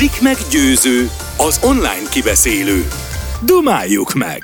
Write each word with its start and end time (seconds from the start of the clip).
Blik 0.00 0.22
meg 0.22 0.36
győző, 0.50 0.98
az 1.38 1.60
online 1.64 2.08
kibeszélő. 2.10 2.78
Dumáljuk 3.46 4.12
meg! 4.14 4.40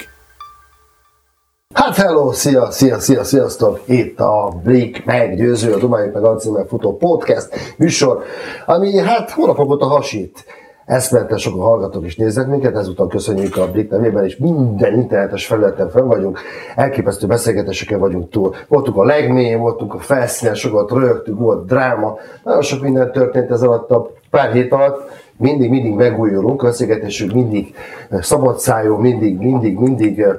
Hát 1.74 1.96
hello, 1.96 2.32
szia, 2.32 2.70
szia, 2.70 2.98
szia, 2.98 3.24
sziasztok! 3.24 3.80
Itt 3.84 4.20
a 4.20 4.60
Blik 4.62 5.04
meggyőző, 5.04 5.72
a 5.72 5.78
Dumáljuk 5.78 6.14
meg 6.14 6.24
Alcímmel 6.24 6.66
futó 6.68 6.96
podcast 6.96 7.48
műsor, 7.76 8.22
ami 8.66 8.98
hát 8.98 9.30
hónapok 9.30 9.70
óta 9.70 9.86
hasít. 9.86 10.44
Eszméletlen 10.86 11.38
sokan 11.38 11.60
hallgatók 11.60 12.04
és 12.04 12.16
néznek 12.16 12.46
minket, 12.46 12.76
ezúttal 12.76 13.06
köszönjük 13.06 13.56
a 13.56 13.70
Blik 13.70 13.90
nevében, 13.90 14.24
és 14.24 14.36
minden 14.36 14.94
internetes 14.94 15.46
felületen 15.46 15.90
fel 15.90 16.04
vagyunk, 16.04 16.38
elképesztő 16.74 17.26
beszélgetéseken 17.26 17.98
vagyunk 17.98 18.30
túl. 18.30 18.54
Voltunk 18.68 18.96
a 18.96 19.04
legmély, 19.04 19.54
voltunk 19.54 19.94
a 19.94 19.98
felszínen, 19.98 20.54
sokat 20.54 20.90
rögtünk, 20.90 21.38
volt 21.38 21.66
dráma, 21.66 22.18
nagyon 22.44 22.62
sok 22.62 22.82
minden 22.82 23.12
történt 23.12 23.50
ez 23.50 23.62
alatt 23.62 23.90
a 23.90 24.10
pár 24.30 24.52
hét 24.52 24.72
alatt, 24.72 25.24
mindig, 25.38 25.70
mindig 25.70 25.94
megújulunk, 25.94 26.62
beszélgetésünk 26.62 27.32
mindig 27.32 27.74
szabadszájú, 28.10 28.96
mindig, 28.96 29.38
mindig, 29.38 29.78
mindig 29.78 30.18
eh, 30.20 30.34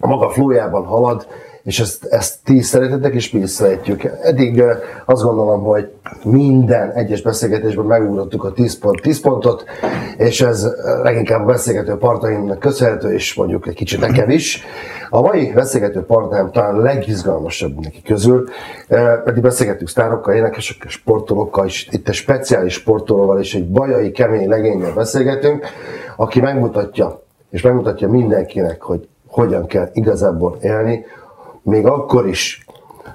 a 0.00 0.06
maga 0.06 0.28
flójában 0.30 0.84
halad, 0.84 1.26
és 1.64 1.80
ezt, 1.80 2.04
ezt 2.04 2.38
ti 2.44 2.60
szeretitek, 2.60 3.14
és 3.14 3.30
mi 3.30 3.40
is 3.40 3.50
szeretjük. 3.50 4.04
Eddig 4.22 4.58
eh, 4.58 4.76
azt 5.04 5.22
gondolom, 5.22 5.62
hogy 5.62 5.90
minden 6.24 6.90
egyes 6.90 7.22
beszélgetésben 7.22 7.84
megugrottuk 7.84 8.44
a 8.44 8.52
10, 8.52 8.78
pont, 8.78 9.00
10 9.00 9.20
pontot, 9.20 9.64
és 10.16 10.40
ez 10.40 10.66
leginkább 11.02 11.40
a 11.40 11.44
beszélgető 11.44 11.96
partnerimnek 11.96 12.58
köszönhető, 12.58 13.12
és 13.12 13.34
mondjuk 13.34 13.66
egy 13.66 13.74
kicsit 13.74 14.00
nekem 14.00 14.30
is. 14.30 14.64
A 15.10 15.20
mai 15.20 15.52
beszélgető 15.54 16.00
partnerem 16.00 16.50
talán 16.50 16.80
legizgalmasabb 16.80 17.80
neki 17.80 18.02
közül, 18.02 18.48
eh, 18.88 19.20
pedig 19.24 19.42
beszélgettük 19.42 19.88
sztárokkal, 19.88 20.34
énekesekkel, 20.34 20.90
sportolókkal, 20.90 21.66
és 21.66 21.88
itt 21.90 22.08
egy 22.08 22.14
speciális 22.14 22.72
sportolóval 22.72 23.40
és 23.40 23.54
egy 23.54 23.68
bajai, 23.68 24.10
kemény 24.10 24.48
legényel 24.48 24.92
beszélgetünk, 24.94 25.66
aki 26.16 26.40
megmutatja, 26.40 27.22
és 27.50 27.62
megmutatja 27.62 28.08
mindenkinek, 28.08 28.82
hogy 28.82 29.08
hogyan 29.26 29.66
kell 29.66 29.88
igazából 29.92 30.58
élni, 30.60 31.04
még 31.62 31.86
akkor 31.86 32.26
is, 32.26 32.64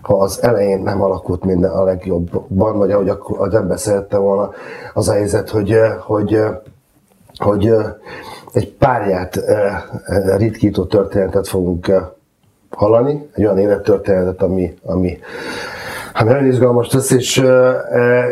ha 0.02 0.20
az 0.20 0.44
elején 0.44 0.80
nem 0.80 1.02
alakult 1.02 1.44
minden 1.44 1.72
a 1.72 1.84
legjobban, 1.84 2.78
vagy 2.78 2.92
ahogy 2.92 3.10
az 3.38 3.54
ember 3.54 3.80
szerette 3.80 4.18
volna, 4.18 4.52
az 4.94 5.10
a 5.10 5.14
helyzet, 5.14 5.50
hogy, 5.50 5.78
hogy, 6.00 6.40
hogy 7.38 7.74
egy 8.54 8.72
párját 8.72 9.40
ritkító 10.38 10.86
történetet 10.86 11.48
fogunk 11.48 11.92
hallani, 12.70 13.30
egy 13.34 13.44
olyan 13.44 13.60
élettörténetet, 13.60 14.42
ami, 14.42 14.74
ami 14.84 15.20
ami 16.20 16.30
nagyon 16.30 16.46
izgalmas 16.46 16.88
tesz, 16.88 17.12
és, 17.12 17.44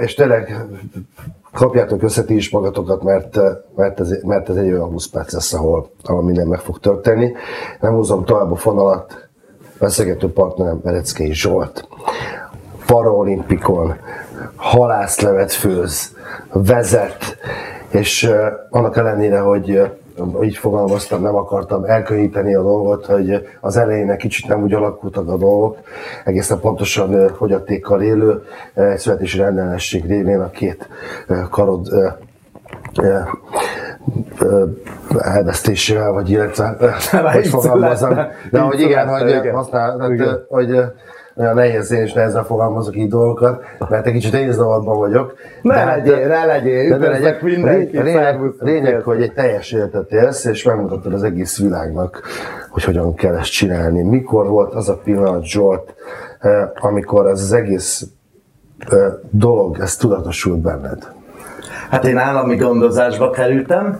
és 0.01 0.13
tényleg 0.13 0.65
kapjátok 1.53 2.03
össze 2.03 2.23
ti 2.23 2.35
is 2.35 2.49
magatokat, 2.49 3.03
mert, 3.03 3.39
mert, 3.75 3.99
ez, 3.99 4.21
mert 4.23 4.49
ez 4.49 4.55
egy 4.55 4.71
olyan 4.71 4.89
20 4.89 5.07
perc 5.07 5.33
lesz, 5.33 5.53
ahol, 5.53 5.89
ahol 6.03 6.23
minden 6.23 6.47
meg 6.47 6.59
fog 6.59 6.79
történni. 6.79 7.33
Nem 7.79 7.93
húzom 7.93 8.25
tovább 8.25 8.51
a 8.51 8.55
fonalat, 8.55 9.24
beszélgető 9.79 10.31
partnerem 10.31 10.79
Bereckei 10.83 11.33
Zsolt. 11.33 11.87
Paraolimpikon 12.85 13.95
halászlevet 14.55 15.51
főz, 15.51 16.15
vezet, 16.53 17.37
és 17.89 18.23
uh, 18.23 18.45
annak 18.69 18.97
ellenére, 18.97 19.39
hogy 19.39 19.69
uh, 19.69 20.45
így 20.45 20.57
fogalmaztam, 20.57 21.21
nem 21.21 21.35
akartam 21.35 21.83
elkönnyíteni 21.83 22.55
a 22.55 22.61
dolgot, 22.61 23.05
hogy 23.05 23.47
az 23.61 23.77
elején 23.77 24.17
kicsit 24.17 24.47
nem 24.47 24.63
úgy 24.63 24.73
alakultak 24.73 25.29
a 25.29 25.37
dolgok, 25.37 25.77
egészen 26.25 26.59
pontosan 26.59 27.13
uh, 27.13 27.31
fogyatékkal 27.31 28.01
élő, 28.01 28.43
születési 28.95 29.37
rendellenesség 29.37 30.05
révén 30.05 30.39
a 30.39 30.49
két 30.49 30.89
karod 31.49 31.87
elvesztésével, 35.17 36.11
vagy 36.11 36.29
illetve, 36.29 36.77
hogy 37.33 37.47
fogalmazom, 37.47 38.17
de 38.51 38.59
hogy 38.59 38.79
igen, 38.79 39.07
hogy 39.07 39.49
használ, 39.53 39.97
tehát, 39.97 40.45
hogy 40.47 40.81
olyan 41.37 41.55
nehéz, 41.55 41.91
én 41.91 42.03
is 42.03 42.13
nehezen 42.13 42.43
fogalmazok 42.43 42.95
így 42.95 43.09
dolgokat, 43.09 43.63
mert 43.89 44.05
egy 44.05 44.13
kicsit 44.13 44.33
én 44.33 44.51
zavarban 44.51 44.97
vagyok. 44.97 45.33
Ne 45.61 45.73
de, 45.73 45.79
hát, 45.79 45.95
legyél, 45.95 46.27
ne 46.27 46.45
legyél, 46.45 46.91
üdvözlök 46.91 47.41
mindenki. 47.41 48.01
Lényeg, 48.01 48.39
lényeg, 48.59 49.01
hogy 49.01 49.21
egy 49.21 49.33
teljes 49.33 49.71
életet 49.71 50.11
élsz, 50.11 50.45
és 50.45 50.63
megmutattad 50.63 51.13
az 51.13 51.23
egész 51.23 51.59
világnak, 51.59 52.21
hogy 52.69 52.83
hogyan 52.83 53.15
kell 53.15 53.35
ezt 53.35 53.51
csinálni. 53.51 54.01
Mikor 54.01 54.47
volt 54.47 54.73
az 54.73 54.89
a 54.89 54.97
pillanat, 55.03 55.43
Zsolt, 55.43 55.93
amikor 56.75 57.27
ez 57.27 57.41
az 57.41 57.53
egész 57.53 58.07
dolog, 59.29 59.77
ez 59.79 59.95
tudatosult 59.95 60.59
benned? 60.59 61.07
Hát 61.95 62.05
én 62.05 62.17
állami 62.17 62.55
gondozásba 62.55 63.29
kerültem, 63.29 63.99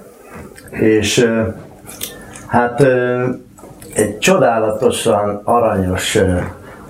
és 0.70 1.30
hát 2.48 2.82
egy 3.94 4.18
csodálatosan 4.18 5.42
aranyos 5.44 6.18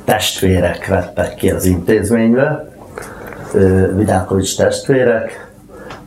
testvérek 0.03 0.87
vettek 0.87 1.35
ki 1.35 1.51
az 1.51 1.65
intézménybe, 1.65 2.69
Vidákovics 3.95 4.57
testvérek, 4.57 5.49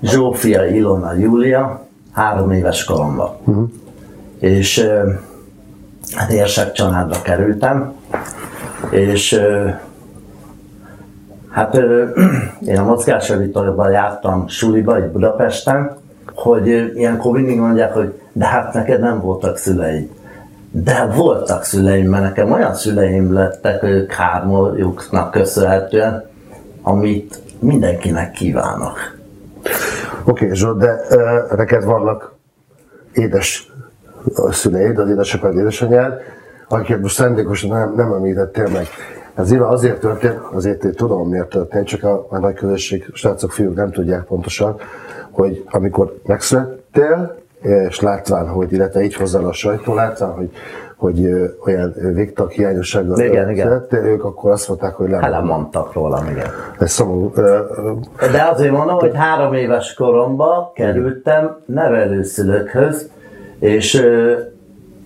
Zsófia, 0.02 0.66
Ilona, 0.66 1.12
Júlia, 1.12 1.86
három 2.12 2.50
éves 2.50 2.84
koromban. 2.84 3.36
Uh-huh. 3.44 3.68
És 4.38 4.88
hát 6.14 6.30
érsek 6.30 6.72
családba 6.72 7.22
kerültem, 7.22 7.92
és 8.90 9.40
Hát 11.50 11.74
én 12.72 12.78
a 12.78 12.84
mozgásjavítóban 12.84 13.90
jártam 13.90 14.48
suliba, 14.48 14.98
itt 14.98 15.12
Budapesten, 15.12 15.96
hogy 16.34 16.66
ilyenkor 16.94 17.32
mindig 17.32 17.58
mondják, 17.58 17.92
hogy 17.92 18.20
de 18.32 18.46
hát 18.46 18.72
neked 18.72 19.00
nem 19.00 19.20
voltak 19.20 19.56
szüleid. 19.56 20.08
De 20.70 21.06
voltak 21.06 21.64
szüleim, 21.64 22.10
mert 22.10 22.22
nekem 22.22 22.52
olyan 22.52 22.74
szüleim 22.74 23.32
lettek, 23.32 23.82
ők 23.82 24.12
hármójuknak 24.12 25.30
köszönhetően, 25.30 26.24
amit 26.82 27.40
mindenkinek 27.58 28.30
kívánok. 28.30 28.98
Oké, 30.24 30.50
okay, 30.50 30.78
de 30.78 31.00
uh, 31.10 31.56
neked 31.56 31.84
vannak 31.84 32.34
édes 33.12 33.72
szüleid, 34.50 34.98
az 34.98 35.08
édesapád, 35.08 35.56
édesanyád, 35.56 36.20
akiket 36.68 37.00
most 37.00 37.14
szándékosan 37.14 37.70
nem, 37.70 37.92
nem 37.96 38.12
említettél 38.12 38.68
meg. 38.68 38.86
Ez 39.38 39.50
nyilván 39.50 39.72
azért 39.72 40.00
történt, 40.00 40.38
azért 40.52 40.84
én 40.84 40.92
tudom 40.92 41.28
miért 41.28 41.48
történt, 41.48 41.86
csak 41.86 42.02
a, 42.02 42.26
a 42.28 42.38
nagy 42.38 42.54
közösség, 42.54 43.06
srácok, 43.12 43.52
fiúk 43.52 43.74
nem 43.74 43.90
tudják 43.90 44.24
pontosan, 44.24 44.76
hogy 45.30 45.64
amikor 45.70 46.14
megszülettél, 46.26 47.36
és 47.88 48.00
látván, 48.00 48.48
hogy, 48.48 48.72
illetve 48.72 49.02
így 49.02 49.14
hozzá 49.14 49.40
a 49.40 49.52
sajtó, 49.52 49.94
látván, 49.94 50.30
hogy, 50.30 50.50
hogy 50.96 51.28
olyan 51.64 51.94
végtag 52.14 52.50
hiányossággal 52.50 53.18
igen. 53.18 53.86
ők 53.90 54.24
akkor 54.24 54.50
azt 54.50 54.68
mondták, 54.68 54.94
hogy 54.94 55.08
lemondtak. 55.08 55.32
Hát 55.32 55.40
lemondtak 55.40 55.92
rólam, 55.92 56.26
igen. 56.28 56.46
Ez 56.78 56.90
szomorú. 56.90 57.32
De 58.32 58.48
azért 58.52 58.72
mondom, 58.72 58.98
hogy 58.98 59.14
három 59.14 59.52
éves 59.52 59.94
koromban 59.94 60.70
kerültem 60.74 61.56
nevelőszülőkhöz, 61.66 63.10
és 63.58 64.06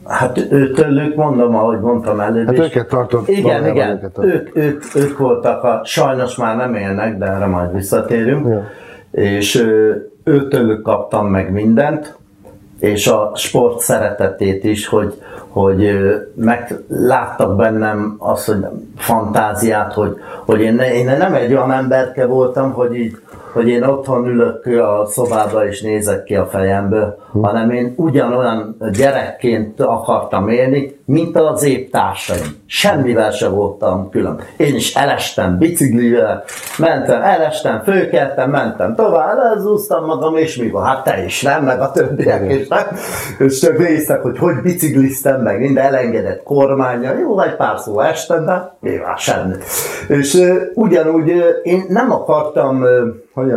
Hát 0.06 0.32
tőlük 0.74 1.14
mondom, 1.14 1.56
ahogy 1.56 1.80
mondtam 1.80 2.20
előbb 2.20 2.46
Hát 2.46 2.58
is. 2.58 2.64
őket 2.64 2.88
tartott. 2.88 3.28
Igen, 3.28 3.66
igen. 3.66 3.90
Őket 3.90 4.18
ők, 4.18 4.56
ők, 4.56 4.82
ők 4.94 5.18
voltak, 5.18 5.64
a, 5.64 5.80
sajnos 5.84 6.36
már 6.36 6.56
nem 6.56 6.74
élnek, 6.74 7.18
de 7.18 7.26
erre 7.26 7.46
majd 7.46 7.72
visszatérünk. 7.74 8.46
Ja. 8.46 8.64
És 9.10 9.66
őtőlük 10.24 10.82
kaptam 10.82 11.26
meg 11.26 11.52
mindent, 11.52 12.16
és 12.80 13.06
a 13.06 13.32
sport 13.34 13.78
szeretetét 13.80 14.64
is, 14.64 14.86
hogy, 14.86 15.22
hogy 15.52 16.00
megláttak 16.34 17.56
bennem 17.56 18.14
azt, 18.18 18.46
hogy 18.46 18.66
fantáziát, 18.96 19.92
hogy, 19.92 20.16
hogy 20.44 20.60
én, 20.60 20.78
én 20.78 21.04
nem 21.04 21.34
egy 21.34 21.52
olyan 21.52 21.72
emberke 21.72 22.26
voltam, 22.26 22.72
hogy 22.72 22.94
így 22.94 23.16
hogy 23.52 23.68
én 23.68 23.82
otthon 23.82 24.26
ülök 24.26 24.66
a 24.66 25.06
szobába 25.06 25.66
és 25.66 25.82
nézek 25.82 26.24
ki 26.24 26.34
a 26.34 26.46
fejemből, 26.46 27.18
hanem 27.42 27.70
én 27.70 27.94
ugyanolyan 27.96 28.76
gyerekként 28.92 29.80
akartam 29.80 30.48
élni, 30.48 31.00
mint 31.04 31.36
az 31.36 31.62
épp 31.62 31.90
társaim. 31.90 32.56
Semmivel 32.66 33.30
se 33.30 33.48
voltam 33.48 34.10
külön. 34.10 34.40
Én 34.56 34.74
is 34.74 34.94
elestem 34.94 35.58
biciklivel, 35.58 36.44
mentem, 36.78 37.22
elestem, 37.22 37.82
főkeltem, 37.82 38.50
mentem 38.50 38.94
tovább, 38.94 39.38
elzúztam 39.38 40.04
magam, 40.04 40.36
és 40.36 40.56
mi 40.56 40.70
van? 40.70 40.84
Hát 40.84 41.04
te 41.04 41.24
is, 41.24 41.42
nem? 41.42 41.64
Meg 41.64 41.80
a 41.80 41.90
többiek 41.90 42.52
is, 42.52 42.68
nem? 42.68 42.86
És 43.38 43.58
csak 43.58 43.78
néztek, 43.78 44.22
hogy 44.22 44.38
hogy 44.38 44.60
bicikliztem, 44.62 45.41
meg 45.42 45.60
minden 45.60 45.84
elengedett 45.84 46.42
kormánya. 46.42 47.18
Jó, 47.18 47.40
egy 47.40 47.56
pár 47.56 47.78
szó 47.78 48.00
estem, 48.00 48.44
de 48.44 48.76
nyilván 48.80 49.16
semmi. 49.16 49.54
És 50.08 50.34
uh, 50.34 50.56
ugyanúgy 50.74 51.30
uh, 51.30 51.44
én 51.62 51.84
nem 51.88 52.12
akartam, 52.12 52.80
uh, 52.80 52.88
hogy 53.34 53.52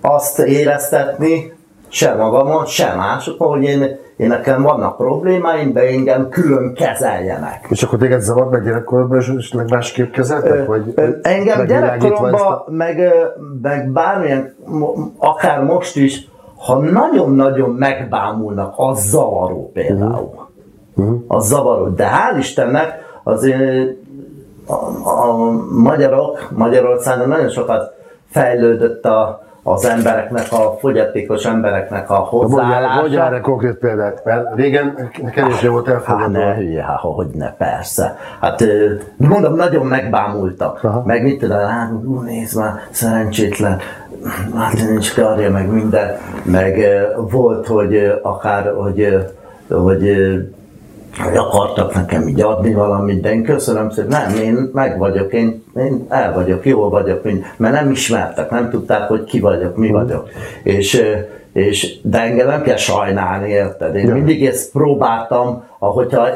azt 0.00 0.38
éreztetni, 0.38 1.52
se 1.88 2.14
magamon, 2.14 2.64
se 2.64 2.94
másokon, 2.94 3.48
hogy 3.48 3.62
én, 3.62 3.98
én 4.16 4.28
nekem 4.28 4.62
vannak 4.62 4.96
problémáim, 4.96 5.72
de 5.72 5.80
engem 5.80 6.28
külön 6.28 6.74
kezeljenek. 6.74 7.66
És 7.68 7.82
akkor 7.82 7.98
téged 7.98 8.20
zavart 8.20 8.50
meg 8.50 8.64
gyerekkorodban, 8.64 9.22
és 9.38 9.52
meg 9.52 9.70
másképp 9.70 10.12
kezeltek? 10.12 10.66
Vagy, 10.66 10.94
engem 11.22 11.66
gyerekkoromban, 11.66 12.62
meg, 12.66 13.12
meg 13.62 13.90
bármilyen, 13.90 14.54
akár 15.18 15.62
most 15.62 15.96
is, 15.96 16.28
ha 16.66 16.78
nagyon-nagyon 16.78 17.70
megbámulnak, 17.70 18.74
az 18.76 19.08
zavaró 19.08 19.70
például. 19.72 20.20
Uh-huh. 20.20 20.41
Az 21.26 21.46
zavaró. 21.46 21.88
De 21.88 22.08
hál' 22.08 22.38
Istennek 22.38 23.18
azért 23.22 23.96
a, 24.66 24.74
a 25.08 25.50
magyarok 25.70 26.48
Magyarországon 26.56 27.28
nagyon 27.28 27.48
sokat 27.48 27.94
fejlődött 28.30 29.04
a, 29.04 29.42
az 29.62 29.84
embereknek, 29.84 30.52
a 30.52 30.76
fogyatékos 30.78 31.44
embereknek 31.44 32.10
a 32.10 32.14
hozzáállása. 32.14 33.00
Mondjál 33.00 33.26
erre 33.26 33.40
konkrét 33.40 33.74
példát, 33.74 34.24
mert 34.24 34.54
régen 34.54 35.10
kevésbé 35.34 35.68
volt 35.68 35.88
elfogadó. 35.88 36.22
Hát 36.22 36.56
ne 36.56 36.82
hát 36.82 36.98
hogy 37.00 37.26
ne, 37.34 37.52
persze. 37.52 38.16
Hát 38.40 38.64
mondom, 39.16 39.54
nagyon 39.54 39.86
megbámultak. 39.86 40.84
Aha. 40.84 41.02
Meg 41.06 41.22
mit 41.22 41.38
tudom, 41.38 41.58
hát 41.58 41.90
nézd 42.24 42.58
már, 42.58 42.72
szerencsétlen, 42.90 43.78
hát 44.54 44.74
nincs 44.88 45.14
karja, 45.14 45.50
meg 45.50 45.70
minden. 45.70 46.16
Meg 46.42 46.86
volt, 47.30 47.66
hogy 47.66 48.20
akár, 48.22 48.72
hogy, 48.76 49.28
hogy 49.68 50.10
hogy 51.18 51.36
akartak 51.36 51.94
nekem 51.94 52.28
így 52.28 52.40
adni 52.40 52.74
valamit, 52.74 53.20
de 53.20 53.32
én 53.32 53.42
köszönöm 53.42 53.90
szépen, 53.90 54.08
nem, 54.08 54.42
én 54.42 54.70
meg 54.72 54.98
vagyok, 54.98 55.32
én, 55.32 55.64
én 55.76 56.06
el 56.08 56.32
vagyok, 56.32 56.66
jól 56.66 56.90
vagyok, 56.90 57.22
mert 57.56 57.74
nem 57.74 57.90
ismertek, 57.90 58.50
nem 58.50 58.70
tudták, 58.70 59.08
hogy 59.08 59.24
ki 59.24 59.40
vagyok, 59.40 59.76
mi 59.76 59.90
vagyok. 59.90 60.28
És, 60.62 61.02
és 61.52 62.00
de 62.02 62.20
engem 62.20 62.46
nem 62.46 62.62
kell 62.62 62.76
sajnálni, 62.76 63.48
érted? 63.48 63.94
Én 63.94 64.10
mindig 64.10 64.46
ezt 64.46 64.72
próbáltam, 64.72 65.64
ahogyha 65.78 66.28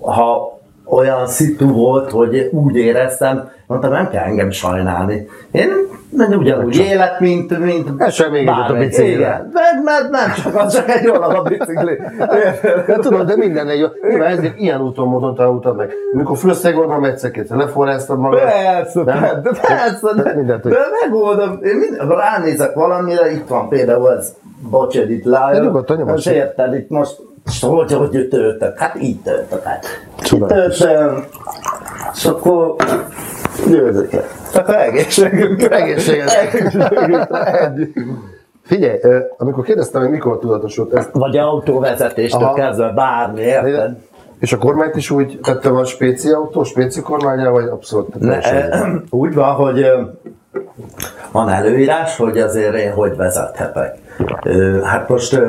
ha 0.00 0.59
olyan 0.90 1.26
szitu 1.26 1.72
volt, 1.72 2.10
hogy 2.10 2.48
úgy 2.52 2.76
éreztem, 2.76 3.50
mondtam, 3.66 3.92
nem 3.92 4.10
kell 4.10 4.24
engem 4.24 4.50
sajnálni. 4.50 5.28
Én 5.50 5.68
nem 6.10 6.38
ugyanúgy 6.38 6.72
csak. 6.72 6.86
élet, 6.86 7.20
mint, 7.20 7.58
mint 7.58 7.88
Ez 8.02 8.14
sem 8.14 8.30
még 8.30 8.48
a 8.48 8.74
biciklire. 8.78 9.48
Mert, 9.52 9.82
mert 9.84 10.10
nem 10.10 10.32
csak 10.42 10.54
az, 10.54 10.74
csak 10.74 10.88
egy 10.88 11.08
olyan 11.08 11.22
a 11.22 11.42
bicikli. 11.42 11.98
de 12.86 12.96
tudod, 13.00 13.26
de 13.26 13.36
minden 13.36 13.68
egy 13.68 13.78
jó. 13.78 13.86
ezért 14.20 14.58
ilyen 14.58 14.80
úton 14.80 15.08
módon 15.08 15.34
tanultam 15.34 15.76
meg. 15.76 15.92
Mikor 16.12 16.36
Fürszegorban 16.36 17.04
egyszer 17.04 17.30
kétszer 17.30 17.56
leforráztad 17.56 18.18
magad. 18.18 18.40
Persze, 18.40 19.02
de, 19.02 19.40
de 19.42 19.50
persze, 19.50 20.14
de, 20.16 20.42
de, 20.42 20.56
de 20.56 20.78
megoldom. 21.02 21.58
Én 21.62 21.76
minden, 21.76 22.08
ránézek 22.08 22.74
valamire, 22.74 23.32
itt 23.32 23.48
van 23.48 23.68
például 23.68 24.12
ez 24.12 24.34
Bocsedit 24.70 25.24
Lion. 25.24 25.64
Nyugodtan 25.64 25.96
nyomos. 25.96 26.26
Érted, 26.26 26.74
itt 26.74 26.88
most 26.88 27.16
hogy, 27.60 27.92
hogy 27.92 28.28
töltök? 28.28 28.78
Hát 28.78 29.02
így 29.02 29.20
töltök. 29.20 29.62
Hát. 29.62 29.86
Töltöm, 30.46 31.24
és 32.14 32.24
akkor 32.24 32.76
győzök 33.68 34.12
el. 34.12 34.24
Csak 34.52 34.68
a 34.68 34.80
egészségünkre. 34.80 35.76
Egészségünkre. 35.76 37.72
Figyelj, 38.62 38.98
amikor 39.36 39.64
kérdeztem, 39.64 40.00
hogy 40.00 40.10
mikor 40.10 40.38
tudatosult 40.38 40.94
ez... 40.94 41.08
Vagy 41.12 41.36
autóvezetéstől 41.36 42.42
Aha. 42.42 42.54
kezdve 42.54 42.88
bármi, 42.88 43.40
érted? 43.40 43.96
És 44.38 44.52
a 44.52 44.58
kormányt 44.58 44.96
is 44.96 45.10
úgy 45.10 45.38
tette 45.42 45.68
van 45.68 45.84
spéci 45.84 46.30
autó, 46.30 46.64
spéci 46.64 47.02
kormánya, 47.02 47.50
vagy 47.50 47.68
abszolút? 47.68 48.18
Ne, 48.18 48.38
úgy 49.10 49.34
van, 49.34 49.54
hogy 49.54 49.86
van 51.32 51.48
előírás, 51.48 52.16
hogy 52.16 52.38
azért 52.38 52.74
én 52.74 52.92
hogy 52.92 53.16
vezethetek. 53.16 53.98
Hát 54.84 55.08
most 55.08 55.40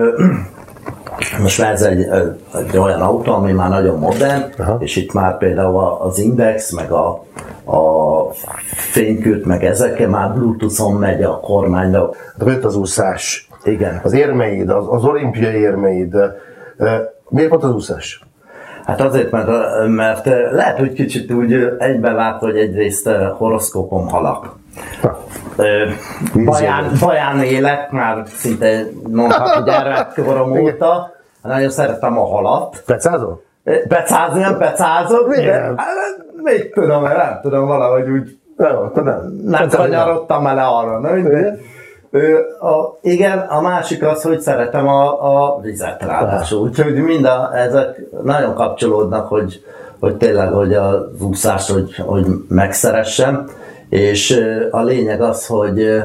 most 1.42 1.62
ez 1.62 1.82
egy, 1.82 2.08
egy 2.54 2.78
olyan 2.78 3.02
autó, 3.02 3.34
ami 3.34 3.52
már 3.52 3.70
nagyon 3.70 4.00
modern, 4.00 4.44
Aha. 4.58 4.78
és 4.80 4.96
itt 4.96 5.14
már 5.14 5.38
például 5.38 5.98
az 6.00 6.20
Index, 6.20 6.72
meg 6.72 6.92
a, 6.92 7.24
a 7.66 8.34
fénykült, 8.92 9.46
meg 9.46 9.64
ezek 9.64 10.08
már 10.08 10.34
Bluetooth-on 10.34 10.94
megy 10.94 11.24
a 11.24 11.40
kormánynak. 11.40 12.34
Rőtt 12.38 12.64
az 12.64 12.76
úszás. 12.76 13.50
Igen. 13.64 14.00
Az 14.04 14.14
érmeid, 14.14 14.70
az, 14.70 14.86
az 14.90 15.04
olimpiai 15.04 15.60
érmeid. 15.60 16.16
Miért 17.30 17.50
volt 17.50 17.64
az 17.64 17.74
úszás? 17.74 18.24
Hát 18.86 19.02
azért, 19.02 19.32
mert, 19.32 19.48
mert 19.88 20.26
lehet, 20.52 20.78
hogy 20.78 20.94
kicsit 20.94 21.32
úgy 21.32 21.54
egybevág, 21.80 22.40
hogy 22.40 22.58
egyrészt 22.58 23.10
horoszkópom 23.38 24.08
halak. 24.08 24.60
Baján, 26.46 26.92
baján 27.00 27.44
élet, 27.44 27.92
már 27.92 28.24
szinte 28.28 28.84
mondhatni 29.12 29.72
gyermekkorom 29.72 30.60
óta. 30.60 31.11
Nagyon 31.44 31.70
szeretem 31.70 32.20
a 32.20 32.26
halat. 32.26 32.84
Pecázol? 32.86 33.42
Becázni, 33.88 34.40
nem 34.40 34.58
pecázok, 34.58 35.36
de 35.36 35.52
hát, 35.54 35.78
még 36.44 36.74
tudom, 36.74 37.04
nem 37.04 37.40
tudom, 37.42 37.66
valahogy 37.66 38.10
úgy 38.10 38.40
nem, 38.56 38.92
nem, 39.04 39.42
nem 39.46 39.70
kanyarodtam 39.70 40.48
ele 40.48 40.64
arra. 40.64 41.18
Igen. 41.18 41.60
A, 42.60 42.98
igen, 43.02 43.38
a 43.38 43.62
másik 43.62 44.06
az, 44.06 44.22
hogy 44.22 44.40
szeretem 44.40 44.88
a, 44.88 45.32
a 45.32 45.60
vizet 45.62 46.04
ráadásul. 46.04 46.60
Úgyhogy 46.60 46.94
mind 46.94 47.26
a, 47.26 47.58
ezek 47.58 48.02
nagyon 48.24 48.54
kapcsolódnak, 48.54 49.28
hogy, 49.28 49.64
hogy 50.00 50.18
tényleg, 50.18 50.52
hogy 50.52 50.74
az 50.74 51.22
úszás, 51.22 51.70
hogy, 51.70 51.96
hogy 51.96 52.26
megszeressem. 52.48 53.50
És 53.90 54.44
a 54.72 54.82
lényeg 54.82 55.22
az, 55.22 55.48
hogy, 55.48 56.04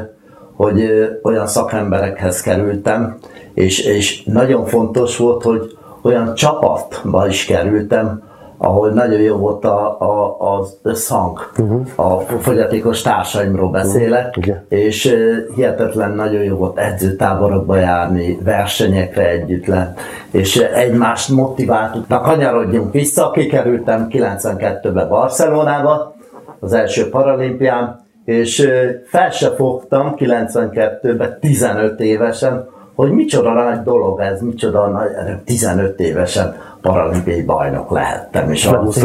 hogy 0.56 1.08
olyan 1.22 1.46
szakemberekhez 1.46 2.40
kerültem, 2.40 3.18
és, 3.56 3.78
és 3.78 4.22
nagyon 4.24 4.64
fontos 4.64 5.16
volt, 5.16 5.42
hogy 5.42 5.78
olyan 6.02 6.34
csapatba 6.34 7.28
is 7.28 7.44
kerültem, 7.44 8.22
ahol 8.58 8.90
nagyon 8.90 9.20
jó 9.20 9.36
volt 9.36 9.64
a, 9.64 10.00
a, 10.00 10.36
az 10.58 10.78
összhang. 10.82 11.50
Uh-huh. 11.58 11.86
A 11.94 12.20
fogyatékos 12.20 13.02
társaimról 13.02 13.70
beszélek, 13.70 14.36
uh-huh. 14.38 14.56
és 14.68 15.16
hihetetlen 15.54 16.10
nagyon 16.10 16.42
jó 16.42 16.56
volt 16.56 16.78
edzőtáborokba 16.78 17.76
járni, 17.76 18.38
versenyekre 18.44 19.28
együtt 19.28 19.66
lenni, 19.66 19.94
és 20.30 20.56
egymást 20.56 21.28
motiváltuk. 21.28 22.08
Na, 22.08 22.20
kanyarodjunk 22.20 22.92
vissza, 22.92 23.30
kikerültem 23.30 24.06
92-be 24.10 25.04
Barcelonába, 25.04 26.14
az 26.60 26.72
első 26.72 27.08
paralimpián, 27.08 28.04
és 28.24 28.68
fel 29.04 29.30
se 29.30 29.50
fogtam 29.50 30.14
92-ben, 30.18 31.38
15 31.40 32.00
évesen, 32.00 32.74
hogy 32.96 33.10
micsoda 33.10 33.52
nagy 33.52 33.82
dolog 33.82 34.20
ez, 34.20 34.40
micsoda 34.40 34.86
nagy, 34.86 35.10
15 35.44 36.00
évesen 36.00 36.56
paralimpiai 36.80 37.42
bajnok 37.42 37.90
lehettem. 37.90 38.50
És 38.50 38.66
a 38.66 38.80
az 38.80 39.04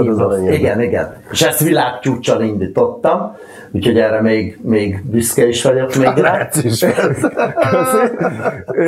igen, 0.49 0.81
igen. 0.81 1.15
És 1.31 1.41
ezt 1.41 1.59
világcsúcsal 1.59 2.41
indítottam, 2.41 3.35
úgyhogy 3.71 3.99
erre 3.99 4.21
még, 4.21 4.59
még 4.61 5.03
büszke 5.05 5.47
is 5.47 5.63
vagyok 5.63 5.95
még 5.95 6.17
rá. 6.17 6.49
is. 6.63 6.85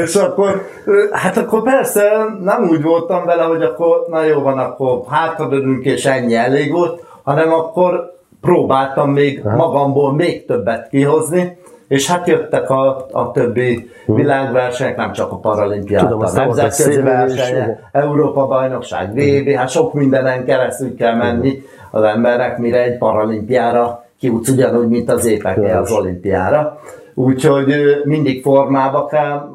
és 0.04 0.16
akkor, 0.16 0.68
hát 1.12 1.38
akkor 1.38 1.64
persze 1.64 2.26
nem 2.44 2.68
úgy 2.70 2.82
voltam 2.82 3.26
vele, 3.26 3.44
hogy 3.44 3.62
akkor 3.62 4.06
na 4.10 4.24
jó 4.24 4.42
van, 4.42 4.58
akkor 4.58 5.02
hátradőlünk 5.10 5.86
és 5.86 6.06
ennyi 6.06 6.36
elég 6.36 6.72
volt, 6.72 7.04
hanem 7.24 7.54
akkor 7.54 8.12
próbáltam 8.42 9.12
még 9.12 9.44
magamból 9.44 10.14
még 10.14 10.46
többet 10.46 10.90
kihozni, 10.90 11.58
és 11.94 12.08
hát 12.08 12.28
jöttek 12.28 12.70
a, 12.70 13.06
a 13.12 13.32
többi 13.32 13.90
hm. 14.06 14.16
világversenyek, 14.16 14.96
nem 14.96 15.12
csak 15.12 15.32
a 15.32 15.36
paralimpiát, 15.36 16.12
a 16.12 16.32
nemzetközi 16.34 17.02
versenyek, 17.02 17.84
Európa 17.92 18.48
bajnokság, 18.48 19.12
VB, 19.12 19.50
hát 19.50 19.70
sok 19.70 19.94
mindenen 19.94 20.46
keresztül 20.46 20.96
kell 20.96 21.16
menni 21.16 21.62
az 21.92 22.04
emberek, 22.04 22.58
mire 22.58 22.84
egy 22.84 22.98
paralimpiára 22.98 24.06
kiútsz 24.20 24.50
ugyanúgy, 24.50 24.88
mint 24.88 25.12
az 25.12 25.26
épeke 25.26 25.80
az 25.80 25.92
olimpiára. 25.92 26.80
Úgyhogy 27.14 27.74
mindig 28.04 28.42
formába 28.42 29.06
kell 29.06 29.50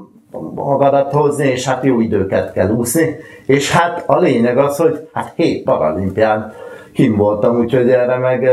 magadat 0.54 1.12
hozni, 1.12 1.46
és 1.46 1.66
hát 1.66 1.84
jó 1.84 2.00
időket 2.00 2.52
kell 2.52 2.70
úszni. 2.70 3.16
És 3.46 3.72
hát 3.72 4.04
a 4.06 4.18
lényeg 4.18 4.58
az, 4.58 4.76
hogy 4.76 5.08
hát 5.12 5.32
hét 5.36 5.64
paralimpián 5.64 6.52
kim 6.92 7.16
voltam, 7.16 7.58
úgyhogy 7.58 7.90
erre 7.90 8.16
meg 8.16 8.48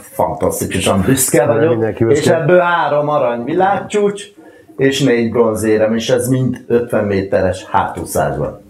fantasztikusan 0.00 1.02
büszke 1.06 1.46
vagyok, 1.46 2.00
és 2.00 2.26
ebből 2.26 2.58
három 2.58 3.08
arany 3.08 3.44
világcsúcs, 3.44 4.24
és 4.76 5.02
négy 5.02 5.30
bronzérem, 5.30 5.94
és 5.94 6.10
ez 6.10 6.28
mind 6.28 6.64
50 6.66 7.04
méteres 7.04 7.64
hátúszásban. 7.64 8.60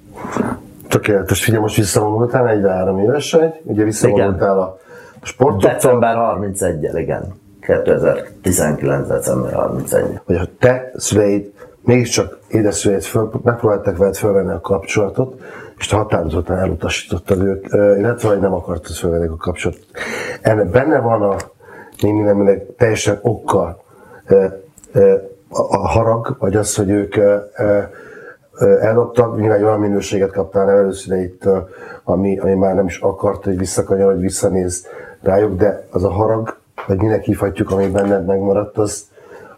Tökéletes, 0.88 1.44
figyelj, 1.44 1.62
most 1.62 1.76
visszavonultál 1.76 2.44
43 2.44 2.98
éves 2.98 3.32
vagy, 3.32 3.52
ugye 3.62 3.84
visszavonultál 3.84 4.58
a 4.58 4.78
sportot. 5.22 5.62
December 5.62 6.16
31-el, 6.18 6.96
igen. 6.96 7.38
2019. 7.60 9.08
december 9.08 9.52
31 9.52 10.20
Hogy 10.24 10.36
a 10.36 10.46
te 10.58 10.90
szüleid, 10.94 11.52
mégiscsak 11.80 12.38
édeszüleid 12.48 13.02
föl, 13.02 13.30
megpróbálták 13.42 13.96
veled 13.96 14.16
felvenni 14.16 14.52
a 14.52 14.60
kapcsolatot, 14.60 15.40
és 15.80 15.90
határozottan 15.92 16.56
elutasítottad 16.56 17.42
ők, 17.42 17.66
illetve 17.72 18.28
hogy 18.28 18.40
nem 18.40 18.52
akartad 18.52 18.94
felvenni 18.94 19.26
a 19.26 19.36
kapcsolatot. 19.36 19.84
Ennek 20.42 20.70
benne 20.70 21.00
van 21.00 21.22
a 21.22 21.36
némi 22.00 22.22
nemileg 22.22 22.66
teljesen 22.76 23.18
okkal 23.22 23.82
a 25.48 25.88
harag, 25.88 26.36
vagy 26.38 26.56
az, 26.56 26.74
hogy 26.76 26.90
ők 26.90 27.16
eldobtak, 28.80 29.36
nyilván 29.36 29.58
egy 29.58 29.64
olyan 29.64 29.80
minőséget 29.80 30.32
kaptál 30.32 30.70
előszüleittől, 30.70 31.68
ami, 32.04 32.38
ami 32.38 32.54
már 32.54 32.74
nem 32.74 32.86
is 32.86 32.98
akart, 32.98 33.44
hogy 33.44 33.58
visszakanyar, 33.58 34.12
hogy 34.12 34.20
visszanéz 34.20 34.86
rájuk, 35.22 35.58
de 35.58 35.86
az 35.90 36.04
a 36.04 36.10
harag, 36.10 36.56
vagy 36.86 37.02
minek 37.02 37.22
hívhatjuk, 37.22 37.70
ami 37.70 37.86
benned 37.86 38.26
megmaradt, 38.26 38.78
az, 38.78 39.04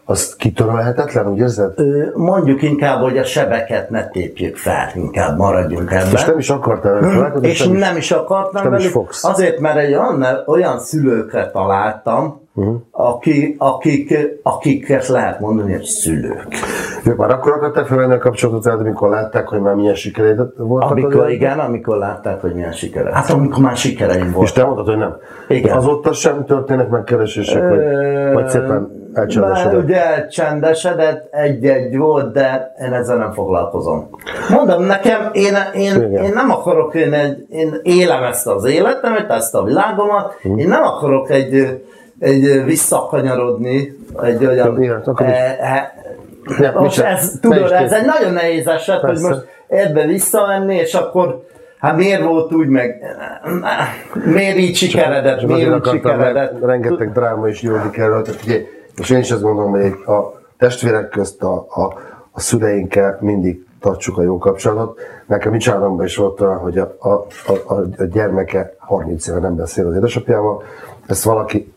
az 0.05 0.35
kitörölhetetlen, 0.35 1.27
úgy 1.27 1.37
érzed? 1.39 1.71
Ö, 1.75 2.05
Mondjuk 2.15 2.61
inkább, 2.61 3.01
hogy 3.01 3.17
a 3.17 3.23
sebeket 3.23 3.89
ne 3.89 4.07
tépjük 4.07 4.57
fel, 4.57 4.89
inkább 4.95 5.37
maradjunk 5.37 5.91
ebben. 5.91 6.11
És 6.11 6.25
nem 6.25 6.37
is 6.37 6.49
akartál 6.49 6.93
velük 6.93 7.13
találkozni, 7.13 7.47
és 7.47 7.67
nem 7.67 7.97
is 7.97 8.11
akartam 8.11 8.63
nem 8.63 8.73
is 8.73 8.77
velük, 8.77 8.91
fogsz. 8.91 9.23
azért, 9.23 9.59
mert 9.59 9.77
egy 9.77 9.93
olyan, 9.93 10.25
olyan 10.45 10.79
szülőkre 10.79 11.49
találtam, 11.51 12.42
uh-huh. 12.53 12.75
aki, 12.91 13.55
akik, 13.57 14.17
akiket 14.43 15.07
lehet 15.07 15.39
mondani, 15.39 15.71
hogy 15.71 15.83
szülők. 15.83 16.47
Ők 17.05 17.17
már 17.17 17.29
akkor 17.31 17.51
akarták 17.51 17.85
felvenni 17.85 18.13
a 18.13 18.17
kapcsolatot 18.17 18.63
veled, 18.63 18.79
amikor 18.79 19.09
látták, 19.09 19.47
hogy 19.47 19.59
már 19.59 19.75
milyen 19.75 19.95
sikereid 19.95 20.39
voltak? 20.57 20.91
Amikor 20.91 21.29
igen, 21.29 21.59
amikor 21.59 21.97
látták, 21.97 22.41
hogy 22.41 22.53
milyen 22.53 22.71
sikere. 22.71 23.13
Hát 23.13 23.29
amikor 23.29 23.63
már 23.63 23.75
sikereim 23.77 24.25
És 24.27 24.33
voltak. 24.33 24.53
te 24.55 24.63
mondtad, 24.63 24.85
hogy 24.85 24.97
nem. 24.97 25.17
Igen. 25.47 25.71
De 25.71 25.77
azóta 25.77 26.13
sem 26.13 26.45
történnek 26.45 26.89
megkeresések, 26.89 27.69
vagy, 27.69 27.79
vagy 28.33 28.47
szépen 28.47 29.01
elcsendesedett. 29.13 29.83
ugye 29.83 30.05
elcsendesedett, 30.05 31.27
egy-egy 31.33 31.97
volt, 31.97 32.33
de 32.33 32.73
én 32.85 32.93
ezzel 32.93 33.17
nem 33.17 33.31
foglalkozom. 33.31 34.09
Mondom, 34.49 34.83
nekem, 34.83 35.29
én, 35.31 35.53
én, 35.75 35.95
Igen. 35.95 36.23
én 36.23 36.31
nem 36.33 36.51
akarok, 36.51 36.95
én, 36.95 37.13
egy, 37.13 37.45
én 37.49 37.75
élem 37.83 38.23
ezt 38.23 38.47
az 38.47 38.65
életemet, 38.65 39.31
ezt 39.31 39.55
a 39.55 39.63
világomat, 39.63 40.33
Hm. 40.41 40.57
én 40.57 40.67
nem 40.67 40.83
akarok 40.83 41.29
egy, 41.29 41.83
egy 42.23 42.63
visszakanyarodni, 42.65 43.97
egy 44.23 44.45
olyan... 44.45 44.81
Igen, 44.83 45.01
akkor 45.05 45.27
is. 45.27 45.35
Ja, 46.59 46.71
mit 46.71 46.79
most 46.79 46.95
sem. 46.95 47.05
ez, 47.05 47.31
tudod, 47.41 47.65
is 47.65 47.69
ez 47.69 47.91
egy 47.91 48.05
nagyon 48.05 48.33
nehéz 48.33 48.67
eset, 48.67 48.99
hogy 48.99 49.09
Persze. 49.09 49.27
most 49.27 49.45
ebbe 49.67 50.05
visszamenni, 50.05 50.75
és 50.75 50.93
akkor 50.93 51.43
Hát 51.79 51.95
miért 51.95 52.23
volt 52.23 52.53
úgy, 52.53 52.67
meg 52.67 53.01
miért 54.25 54.57
így 54.57 54.75
sikeredett, 54.75 55.39
Csak 55.39 55.49
miért 55.49 55.73
úgy 55.75 55.87
sikeredett? 55.89 56.65
rengeteg 56.65 57.11
dráma 57.11 57.47
is 57.47 57.61
jódik 57.61 57.97
erről. 57.97 58.21
Tehát 58.21 58.43
ugye, 58.43 58.61
és 58.97 59.09
én 59.09 59.19
is 59.19 59.31
azt 59.31 59.41
gondolom, 59.41 59.71
hogy 59.71 59.81
egy- 59.81 60.07
a 60.07 60.41
testvérek 60.57 61.09
közt 61.09 61.43
a, 61.43 61.53
a, 61.69 61.81
a 62.31 62.39
szüleinkkel 62.39 63.17
mindig 63.21 63.65
tartsuk 63.81 64.17
a 64.17 64.21
jó 64.21 64.37
kapcsolatot. 64.37 64.99
Nekem 65.25 65.51
mi 65.51 65.57
családomban 65.57 66.05
is 66.05 66.15
volt 66.15 66.41
olyan, 66.41 66.57
hogy 66.57 66.77
a, 66.77 66.95
a, 66.99 67.09
a, 67.09 67.73
a 67.97 68.03
gyermeke 68.11 68.75
30 68.79 69.27
éve 69.27 69.39
nem 69.39 69.55
beszél 69.55 69.87
az 69.87 69.95
édesapjával. 69.95 70.63
Ezt 71.07 71.23
valaki 71.23 71.73